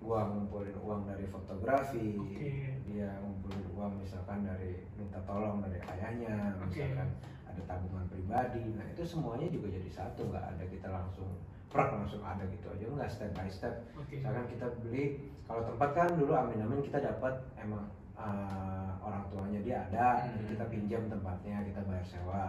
[0.04, 2.76] gua ngumpulin uang dari fotografi Oke.
[2.84, 6.84] dia ngumpulin uang misalkan dari minta tolong dari ayahnya Oke.
[6.84, 7.10] misalkan
[7.48, 11.30] ada tabungan pribadi nah itu semuanya juga jadi satu nggak ada kita langsung
[11.72, 14.20] prak langsung ada gitu aja nggak step by step Oke.
[14.20, 15.06] misalkan kita beli
[15.48, 17.88] kalau tempat kan dulu amin amin kita dapat emang
[18.20, 20.46] uh, orang tuanya dia ada Hmm.
[20.52, 22.46] kita pinjam tempatnya kita bayar sewa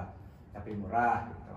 [0.51, 1.57] tapi murah gitu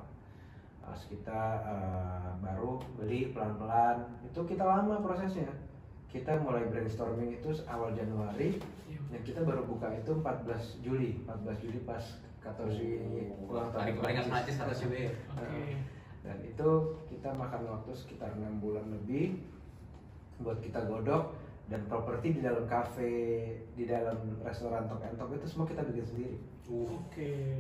[0.88, 5.52] Terus kita uh, baru beli pelan pelan itu kita lama prosesnya
[6.08, 8.58] kita mulai brainstorming itu awal Januari.
[8.88, 9.00] Iya.
[9.12, 11.20] dan kita baru buka itu 14 Juli.
[11.28, 12.04] 14 Juli pas
[12.44, 12.80] 14
[13.48, 14.00] ulang tahun.
[14.00, 15.64] Prancis ya Oke.
[16.24, 16.70] dan itu
[17.08, 19.40] kita makan waktu sekitar enam bulan lebih
[20.44, 21.36] buat kita godok
[21.68, 23.12] dan properti di dalam kafe
[23.76, 26.36] di dalam restoran tok entok itu semua kita bikin sendiri.
[26.68, 27.60] Oke.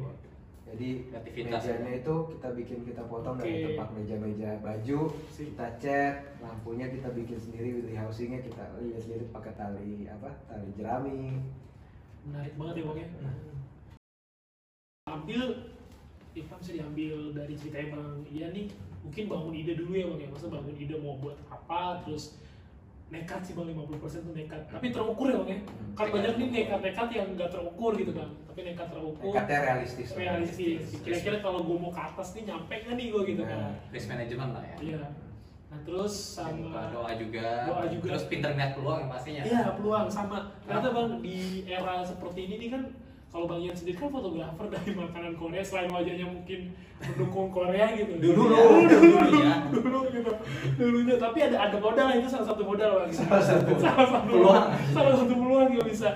[0.67, 1.63] Jadi Kreativitas.
[1.63, 3.63] mejanya itu kita bikin kita potong dari Oke.
[3.71, 4.99] tempat meja-meja baju
[5.31, 5.55] Sip.
[5.55, 11.39] kita cat lampunya kita bikin sendiri with housingnya kita lihat-lihat pakai tali apa tali jerami
[12.27, 13.07] Menarik banget ya bang ya.
[15.07, 15.41] Ambil,
[16.35, 18.67] Ivan bisa diambil dari ceritanya bang Iya nih,
[19.07, 20.29] mungkin bangun ide dulu ya bang ya.
[20.35, 22.35] Masa bangun ide mau buat apa, terus
[23.07, 24.61] nekat sih bang 50% tuh nekat.
[24.67, 25.59] Tapi terukur ya bang ya.
[25.95, 28.31] Kan banyak nih nekat-nekat yang nggak terukur gitu bang.
[28.45, 29.31] Tapi nekat terukur.
[29.31, 30.83] nekatnya realistis realistis.
[30.99, 33.57] Kira-kira kalau gue mau ke atas nih nyampe nggak nih gue gitu kan?
[33.57, 33.73] Nah.
[33.89, 35.03] risk management lah ya Iya.
[35.67, 38.05] Nah terus sama doa juga Doa juga.
[38.11, 40.37] terus pinter ngeliat peluang pastinya Iya peluang sama.
[40.63, 42.83] Ternyata bang di era seperti ini nih kan
[43.37, 48.17] kalau bang Ian sendiri kan fotografer dari makanan Korea selain wajahnya mungkin mendukung Korea gitu.
[48.17, 48.49] dulu.
[48.49, 50.31] Ya, dulu dulu ya dulu gitu.
[50.73, 53.13] Dulunya tapi ada ada modal itu salah satu modal bang.
[53.13, 53.71] Salah satu.
[53.85, 54.65] salah satu Peluang.
[54.89, 56.09] salah satu peluang yang bisa.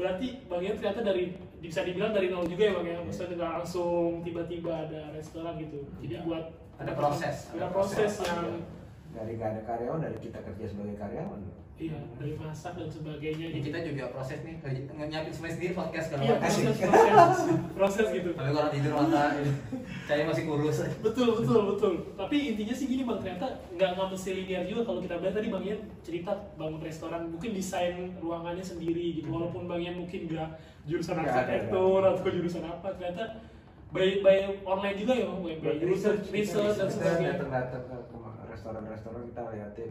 [0.00, 1.24] Berarti bang Ian ternyata dari
[1.60, 2.96] bisa dibilang dari nol juga ya bang ya?
[3.04, 5.84] Maksudnya nggak langsung tiba-tiba ada restoran gitu.
[6.00, 6.24] Jadi Iya.
[6.24, 6.44] buat
[6.80, 8.00] Ada proses, ada ada proses.
[8.16, 8.24] proses.
[8.24, 8.64] yang
[9.12, 11.36] dari gak ada karyawan dari kita kerja sebagai karyawan
[11.80, 14.60] iya dari masak dan sebagainya ini kita juga proses nih
[14.92, 17.38] nyiapin semuanya sendiri podcast kalau iya proses proses.
[17.74, 18.30] Proses gitu.
[18.36, 19.24] Tapi kalau tidur mata
[20.06, 20.78] saya masih kurus.
[21.02, 21.92] Betul betul betul.
[22.14, 25.48] Tapi intinya sih gini bang ternyata nggak nggak mesti linear juga kalau kita lihat tadi
[25.50, 29.28] bang Ian cerita bangun restoran mungkin desain ruangannya sendiri gitu.
[29.32, 30.48] Walaupun bang Ian mungkin nggak
[30.86, 33.24] jurusan arsitektur atau jurusan apa ternyata
[33.90, 37.30] by by online juga ya bang by, research, kita research dan kita sebagainya.
[37.36, 39.90] datang-datang ke ke restoran-restoran kita liatin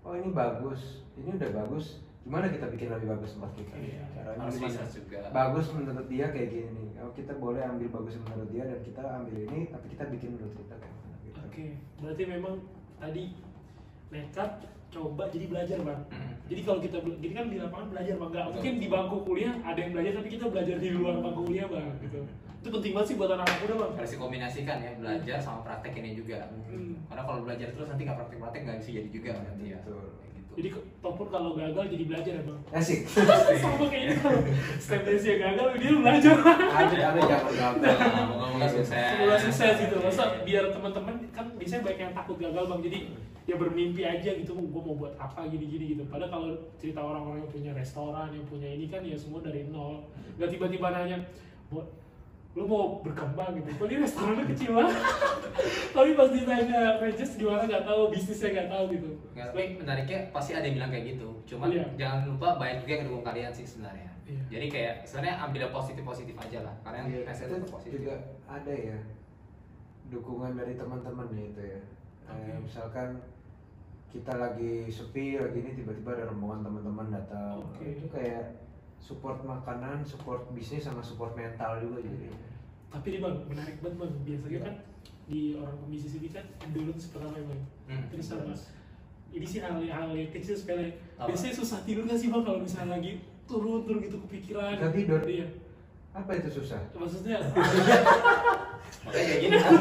[0.00, 0.82] oh ini bagus
[1.14, 1.86] ini udah bagus
[2.20, 4.02] gimana kita bikin lebih bagus tempat kita Iya.
[4.12, 4.68] caranya Harus gimana?
[4.70, 5.18] research juga.
[5.30, 9.02] bagus menurut dia kayak gini nih oh kita boleh ambil bagus menurut dia dan kita
[9.02, 11.64] ambil ini tapi kita bikin menurut kita kayak mana gitu oke
[11.98, 12.54] berarti memang
[12.96, 13.22] tadi
[14.08, 14.50] nekat
[14.88, 16.32] coba jadi belajar bang Hmm.
[16.46, 19.78] jadi kalau kita jadi kan di lapangan belajar bang nggak mungkin di bangku kuliah ada
[19.78, 22.20] yang belajar tapi kita belajar di luar bangku kuliah bang gitu
[22.58, 23.92] itu penting banget sih buat anak muda bang.
[24.02, 26.50] Harus dikombinasikan ya belajar sama praktek ini juga.
[26.50, 26.98] Hmm.
[27.06, 29.80] karena kalau belajar terus nanti nggak praktek-praktek nggak bisa jadi juga nanti ya.
[29.80, 29.98] Gitu.
[30.58, 32.60] jadi ataupun kalau gagal jadi belajar ya bang?
[32.74, 33.00] Asik.
[33.62, 34.40] Sama kayak ini kalau
[34.82, 36.34] step dance gagal dia belajar.
[36.42, 37.94] Ada ada jangan gagal.
[38.18, 38.90] Nah, moga-moga sukses.
[38.90, 39.96] Semoga sukses gitu.
[40.02, 42.80] Masa biar teman-teman kan biasanya banyak yang takut gagal bang.
[42.90, 42.98] Jadi
[43.48, 46.02] ya bermimpi aja gitu gue mau buat apa gini-gini gitu.
[46.10, 50.10] Padahal kalau cerita orang-orang yang punya restoran yang punya ini kan ya semua dari nol.
[50.42, 51.22] Gak tiba-tiba nanya
[51.70, 51.86] buat
[52.58, 53.70] lu mau berkembang gitu.
[53.70, 54.98] Kok ini restorannya kecil banget
[55.94, 59.10] tapi pas ditanya Regis gimana nggak tahu bisnisnya nggak tahu gitu.
[59.30, 61.28] Nggak, tapi menariknya pasti ada yang bilang kayak gitu.
[61.46, 61.86] Cuman Iya.
[61.94, 64.10] jangan lupa banyak juga yang ngedukung kalian sih sebenarnya.
[64.28, 64.42] Iya.
[64.52, 66.74] jadi kayak sebenarnya ambil yang positif positif aja lah.
[66.84, 67.96] Karena yang Iya, itu positif.
[67.96, 68.98] juga ada ya
[70.08, 71.80] dukungan dari teman-teman ya itu ya.
[72.26, 72.52] Eh, Oke.
[72.60, 73.08] misalkan
[74.08, 77.60] kita lagi sepi lagi ini tiba-tiba ada rombongan teman-teman datang.
[77.62, 77.96] Oke.
[77.96, 78.67] itu kayak
[78.98, 82.28] support makanan support bisnis sama support mental juga jadi.
[82.92, 84.12] Tapi nih bang menarik banget bang.
[84.26, 84.74] Biasanya kan
[85.28, 87.62] di orang pembisnis ini kan endurance pertama ya bang.
[87.88, 88.52] Hmm, terus sama
[89.28, 91.28] ini sih hal hal yang kecil sepele Apa?
[91.28, 94.76] biasanya susah tidur nggak sih bang kalau misalnya lagi turun turun gitu kepikiran?
[94.76, 95.20] Susah tidur?
[95.28, 95.46] iya.
[96.16, 96.80] Apa itu susah?
[96.96, 97.38] Maksudnya?
[99.04, 99.56] Makanya kayak gini.
[99.60, 99.74] Kan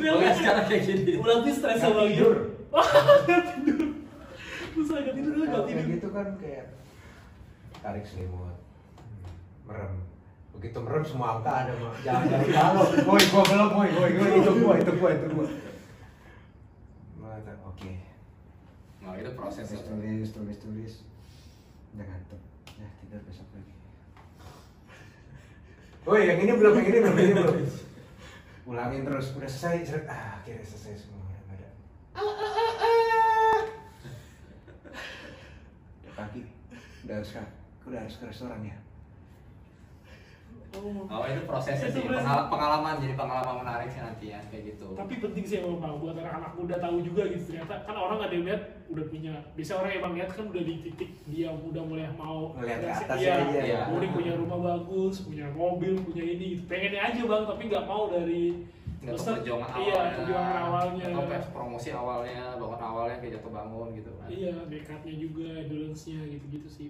[0.00, 1.12] makanya sekarang kayak gini.
[1.20, 2.36] Berarti stres sama tidur.
[3.28, 3.88] nggak tidur.
[4.72, 5.84] Susah nggak tidur kayak tidur.
[5.92, 6.66] gitu kan kayak
[7.84, 8.63] tarik selimut
[9.64, 9.92] merem.
[10.54, 14.30] Begitu merem semua angka ada mah jangan jangan kalau woi gua belum woi woi woi
[14.38, 15.46] itu gua itu gua itu gua.
[17.74, 17.92] Oke.
[19.02, 20.92] Nah itu proses tulis tulis tulis tulis
[21.96, 22.40] udah ngantuk.
[22.78, 23.74] Ya tidur besok lagi.
[26.06, 27.56] Woi yang ini belum yang ini belum yang ini belum.
[28.66, 29.34] Ulangin terus.
[29.34, 31.26] Udah selesai ah akhirnya selesai semua.
[31.50, 31.68] Ada.
[36.04, 36.46] Ya, pagi
[37.04, 37.42] udah harus ke
[37.84, 38.83] udah harus ke restoran ya
[40.74, 41.06] Oh.
[41.06, 42.22] oh itu prosesnya Itu sih proses.
[42.22, 44.86] Pengal- pengalaman jadi pengalaman menarik sih nanti ya kayak gitu.
[44.92, 47.42] Tapi penting sih emang bang buat anak-anak muda tahu juga gitu.
[47.48, 50.74] Ternyata kan orang ada yang lihat udah punya biasa orang emang lihat kan udah di
[50.82, 53.80] titik dia udah mulai mau Ngeliat ke atas iya, aja ya.
[53.88, 56.62] udah punya rumah bagus punya mobil punya ini gitu.
[56.66, 58.42] Pengennya aja bang tapi nggak mau dari
[59.04, 60.16] Maksudnya, perjuangan iya awalnya.
[60.16, 61.04] perjuangan awalnya.
[61.12, 64.28] Atau promosi awalnya bangun awalnya kayak jatuh bangun gitu kan.
[64.32, 66.88] Iya dekatnya juga endurance-nya gitu-gitu sih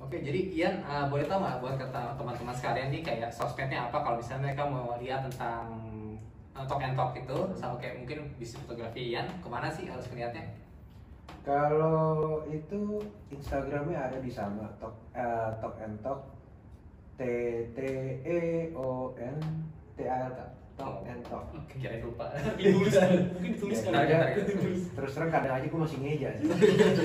[0.00, 4.00] Oke, jadi Ian eh, boleh tahu nggak buat kata teman-teman sekalian nih kayak sosmednya apa
[4.00, 5.68] kalau misalnya mereka mau lihat tentang
[6.56, 10.08] eh, talk and talk itu sama kayak mungkin bisnis fotografi Ian ke mana sih harus
[10.08, 10.48] melihatnya?
[11.40, 13.00] Kalau itu
[13.32, 16.20] Instagramnya ada di sama Talk eh, Talk and Talk
[17.16, 17.22] T
[17.72, 17.78] T
[18.24, 18.40] E
[18.76, 19.36] O N
[19.96, 21.44] T A L Talk and Talk.
[21.52, 22.26] oke Kira lupa.
[22.58, 23.16] ditulis kali.
[23.28, 24.20] mungkin ditulis Ya, kali ya.
[24.40, 24.80] Ditulis.
[24.90, 26.44] Terus terang kadang aja gue masih ngeja sih.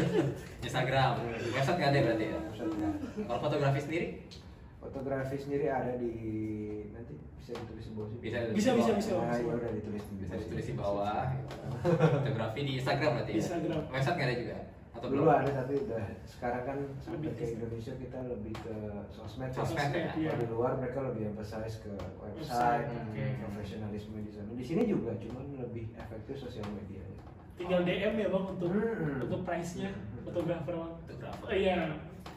[0.65, 1.11] Instagram,
[1.51, 2.39] website nggak ada berarti ya?
[3.21, 4.07] Kalau fotografi sendiri?
[4.79, 6.13] Fotografi sendiri ada di
[6.89, 8.17] nanti bisa ditulis di bawah sih.
[8.19, 9.11] Bisa Bisa, bisa, bisa.
[9.17, 11.25] Nah, ya udah ditulis di Bisa ditulis di bawah.
[12.15, 13.39] Fotografi di Instagram berarti ya?
[13.43, 13.81] Instagram.
[13.91, 14.57] Website nggak ada juga?
[14.95, 15.35] Atau Dulu belum?
[15.35, 18.75] ada tapi udah sekarang kan sampai Lebih ke Indonesia kita lebih ke
[19.09, 19.49] sosmed.
[19.49, 19.53] ya.
[19.53, 20.07] Sosmed ya?
[20.15, 20.29] Iya.
[20.29, 23.25] Kalau di luar mereka lebih emphasize ke Website, website, oke.
[23.43, 24.49] profesionalisme di sana.
[24.51, 27.03] Di sini juga, cuman lebih efektif sosial media.
[27.55, 29.23] tinggal DM ya bang untuk Hmm.
[29.23, 29.87] untuk price-nya
[30.21, 31.45] fotografer bang Fotografer.
[31.45, 31.77] Oh, iya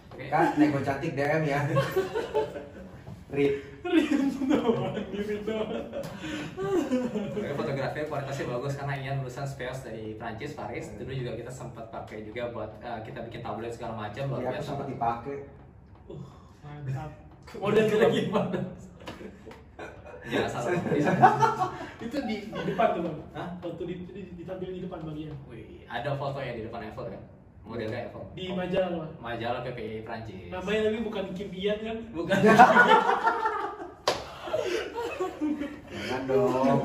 [0.08, 0.24] Oke.
[0.28, 1.58] Kak, nego cantik DM ya.
[3.28, 5.70] Doang gitu doang
[7.28, 10.96] Oke, fotografi kualitasnya bagus karena Ian lulusan Speos dari Prancis, Paris.
[10.96, 14.48] Dulu juga kita sempat pakai juga buat eh, kita bikin tablet segala macam Iya, aku
[14.48, 14.64] biasa.
[14.66, 15.36] sempat dipakai.
[16.08, 16.24] uh
[16.58, 17.10] mantap
[17.56, 18.60] model kita gimana
[20.28, 20.76] Ya, salah
[22.04, 23.48] itu di, di depan tuh bang Hah?
[23.64, 27.22] waktu di, di, ditampil di depan bagian Wih, ada fotonya di depan Apple kan?
[27.68, 28.24] Modelnya Apple.
[28.32, 30.48] di majalah Majalah PPI Prancis.
[30.48, 32.38] namanya tapi bukan Kim Ian kan Bukan.
[35.88, 36.80] Jangan dong.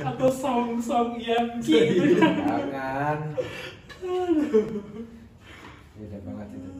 [0.00, 3.18] atau Song Song Ian Ki gitu kan Jangan.
[5.92, 6.70] Beda banget itu.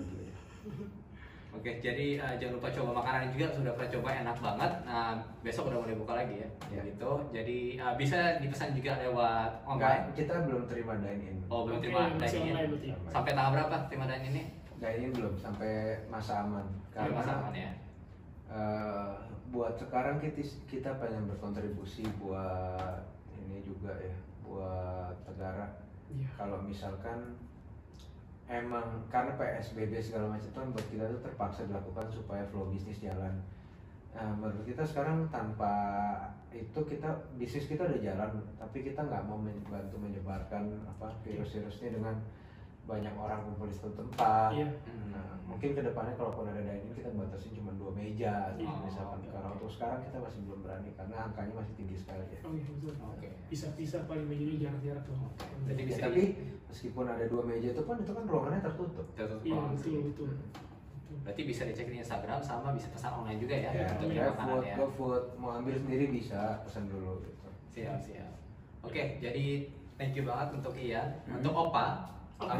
[1.59, 4.73] Oke, jadi eh, jangan lupa coba makanan juga sudah pernah coba enak banget.
[4.87, 5.11] Nah,
[5.43, 6.49] besok udah mulai buka lagi ya.
[6.71, 6.83] Iya.
[6.95, 7.11] Gitu.
[7.35, 10.07] Jadi eh, bisa dipesan juga lewat online.
[10.15, 11.37] kita belum terima dine in.
[11.51, 12.55] Oh, belum terima dine-in.
[12.55, 12.89] online berarti.
[13.11, 14.43] Sampai tahap berapa terima dine ini?
[14.79, 15.73] Dine in belum sampai
[16.07, 16.67] masa aman.
[16.95, 17.71] Sampai masa aman ya.
[18.49, 19.13] Eh,
[19.51, 20.41] buat sekarang kita
[20.71, 23.03] kita pengen berkontribusi buat
[23.35, 26.29] ini juga ya buat negara Iya.
[26.41, 27.37] kalau misalkan
[28.49, 33.05] emang karena PSBB segala macam itu kan buat kita tuh terpaksa dilakukan supaya flow bisnis
[33.05, 33.45] jalan.
[34.17, 35.71] Nah, menurut kita sekarang tanpa
[36.51, 42.17] itu kita bisnis kita udah jalan, tapi kita nggak mau membantu menyebarkan apa virus-virusnya dengan
[42.89, 44.49] banyak orang kumpul di satu tempat.
[44.51, 44.69] Iya.
[45.13, 48.81] Nah, mungkin ke depannya kalaupun ada dining kita batasin cuma dua meja, gitu, Iya.
[48.83, 49.21] misalkan.
[49.21, 52.41] oke, Karena untuk sekarang kita masih belum berani karena angkanya masih tinggi sekali ya.
[52.43, 52.93] Oh iya betul.
[52.99, 53.29] Oke.
[53.47, 55.17] Pisah-pisah paling mejanya jarak-jarak tuh.
[55.69, 56.23] Jadi Ya, bisa tapi
[56.67, 59.07] meskipun ada dua meja itu pun itu kan ruangannya tertutup.
[59.13, 59.93] Tertutup Iya banget sih.
[59.93, 60.31] betul betul.
[61.19, 64.49] Berarti bisa dicek di Instagram sama bisa pesan online juga ya, Ya, untuk iya, makanan
[64.49, 64.75] GoFood, ya.
[64.77, 67.49] GoFood mau ambil sendiri bisa pesan dulu gitu.
[67.71, 68.33] Siap, siap.
[68.81, 69.45] Oke, jadi
[69.95, 71.37] thank you banget untuk Ian, Hmm.
[71.39, 72.55] untuk Opa, Opa.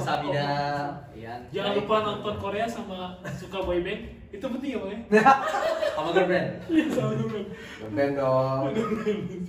[1.15, 1.41] Ian.
[1.55, 4.19] Jangan lupa nonton Korea sama suka boyband.
[4.29, 5.01] Itu penting ya bang ya?
[5.99, 6.49] Sama girl band.
[6.69, 7.39] Iya sama dulu.
[7.81, 8.63] Ngeband dong.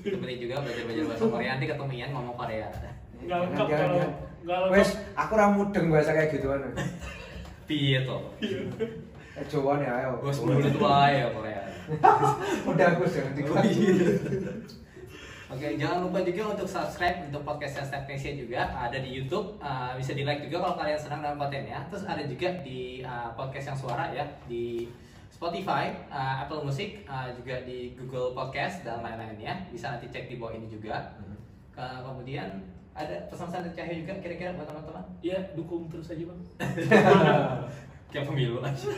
[0.02, 1.50] Itu penting juga belajar-belajar bahasa Korea.
[1.54, 2.68] Nanti ketemu Ian ngomong Korea.
[3.20, 4.12] Nggak lengkap kalau jangan.
[4.40, 4.78] nggak lengkap.
[4.80, 6.62] Wes, aku ra mudeng bahasa kayak gituan.
[7.68, 8.22] Piye toh?
[8.40, 10.10] Eh, Jawa nih ayo.
[10.24, 11.62] Gue sebelum itu ya Korea.
[12.70, 13.36] Udah aku jangan Oh,
[13.68, 14.52] tiga.
[15.50, 15.56] Iya.
[15.58, 19.58] Oke, jangan lupa juga untuk subscribe untuk podcastnya Step Nation juga ada di YouTube.
[19.58, 21.80] Uh, bisa di like juga kalau kalian senang dengan kontennya.
[21.90, 24.86] Terus ada juga di uh, podcast yang suara ya di
[25.34, 29.66] Spotify, uh, Apple Music, uh, juga di Google Podcast dan lain-lainnya.
[29.74, 31.18] Bisa nanti cek di bawah ini juga.
[31.74, 32.62] Uh, kemudian
[32.94, 35.06] ada pesan-pesan dari Cahyo juga kira-kira buat teman-teman.
[35.24, 36.40] Ya dukung terus aja bang.
[38.10, 38.90] Kayak pemilu aja.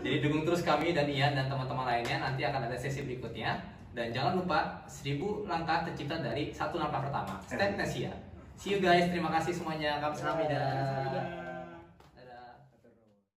[0.00, 2.22] Jadi dukung terus kami dan Ian dan teman-teman lainnya.
[2.22, 3.79] Nanti akan ada sesi berikutnya.
[3.90, 7.34] Dan jangan lupa seribu langkah tercipta dari satu langkah pertama.
[7.42, 8.12] Step Nesia.
[8.54, 9.10] See you guys.
[9.10, 9.98] Terima kasih semuanya.
[9.98, 11.39] Kamsahamnida.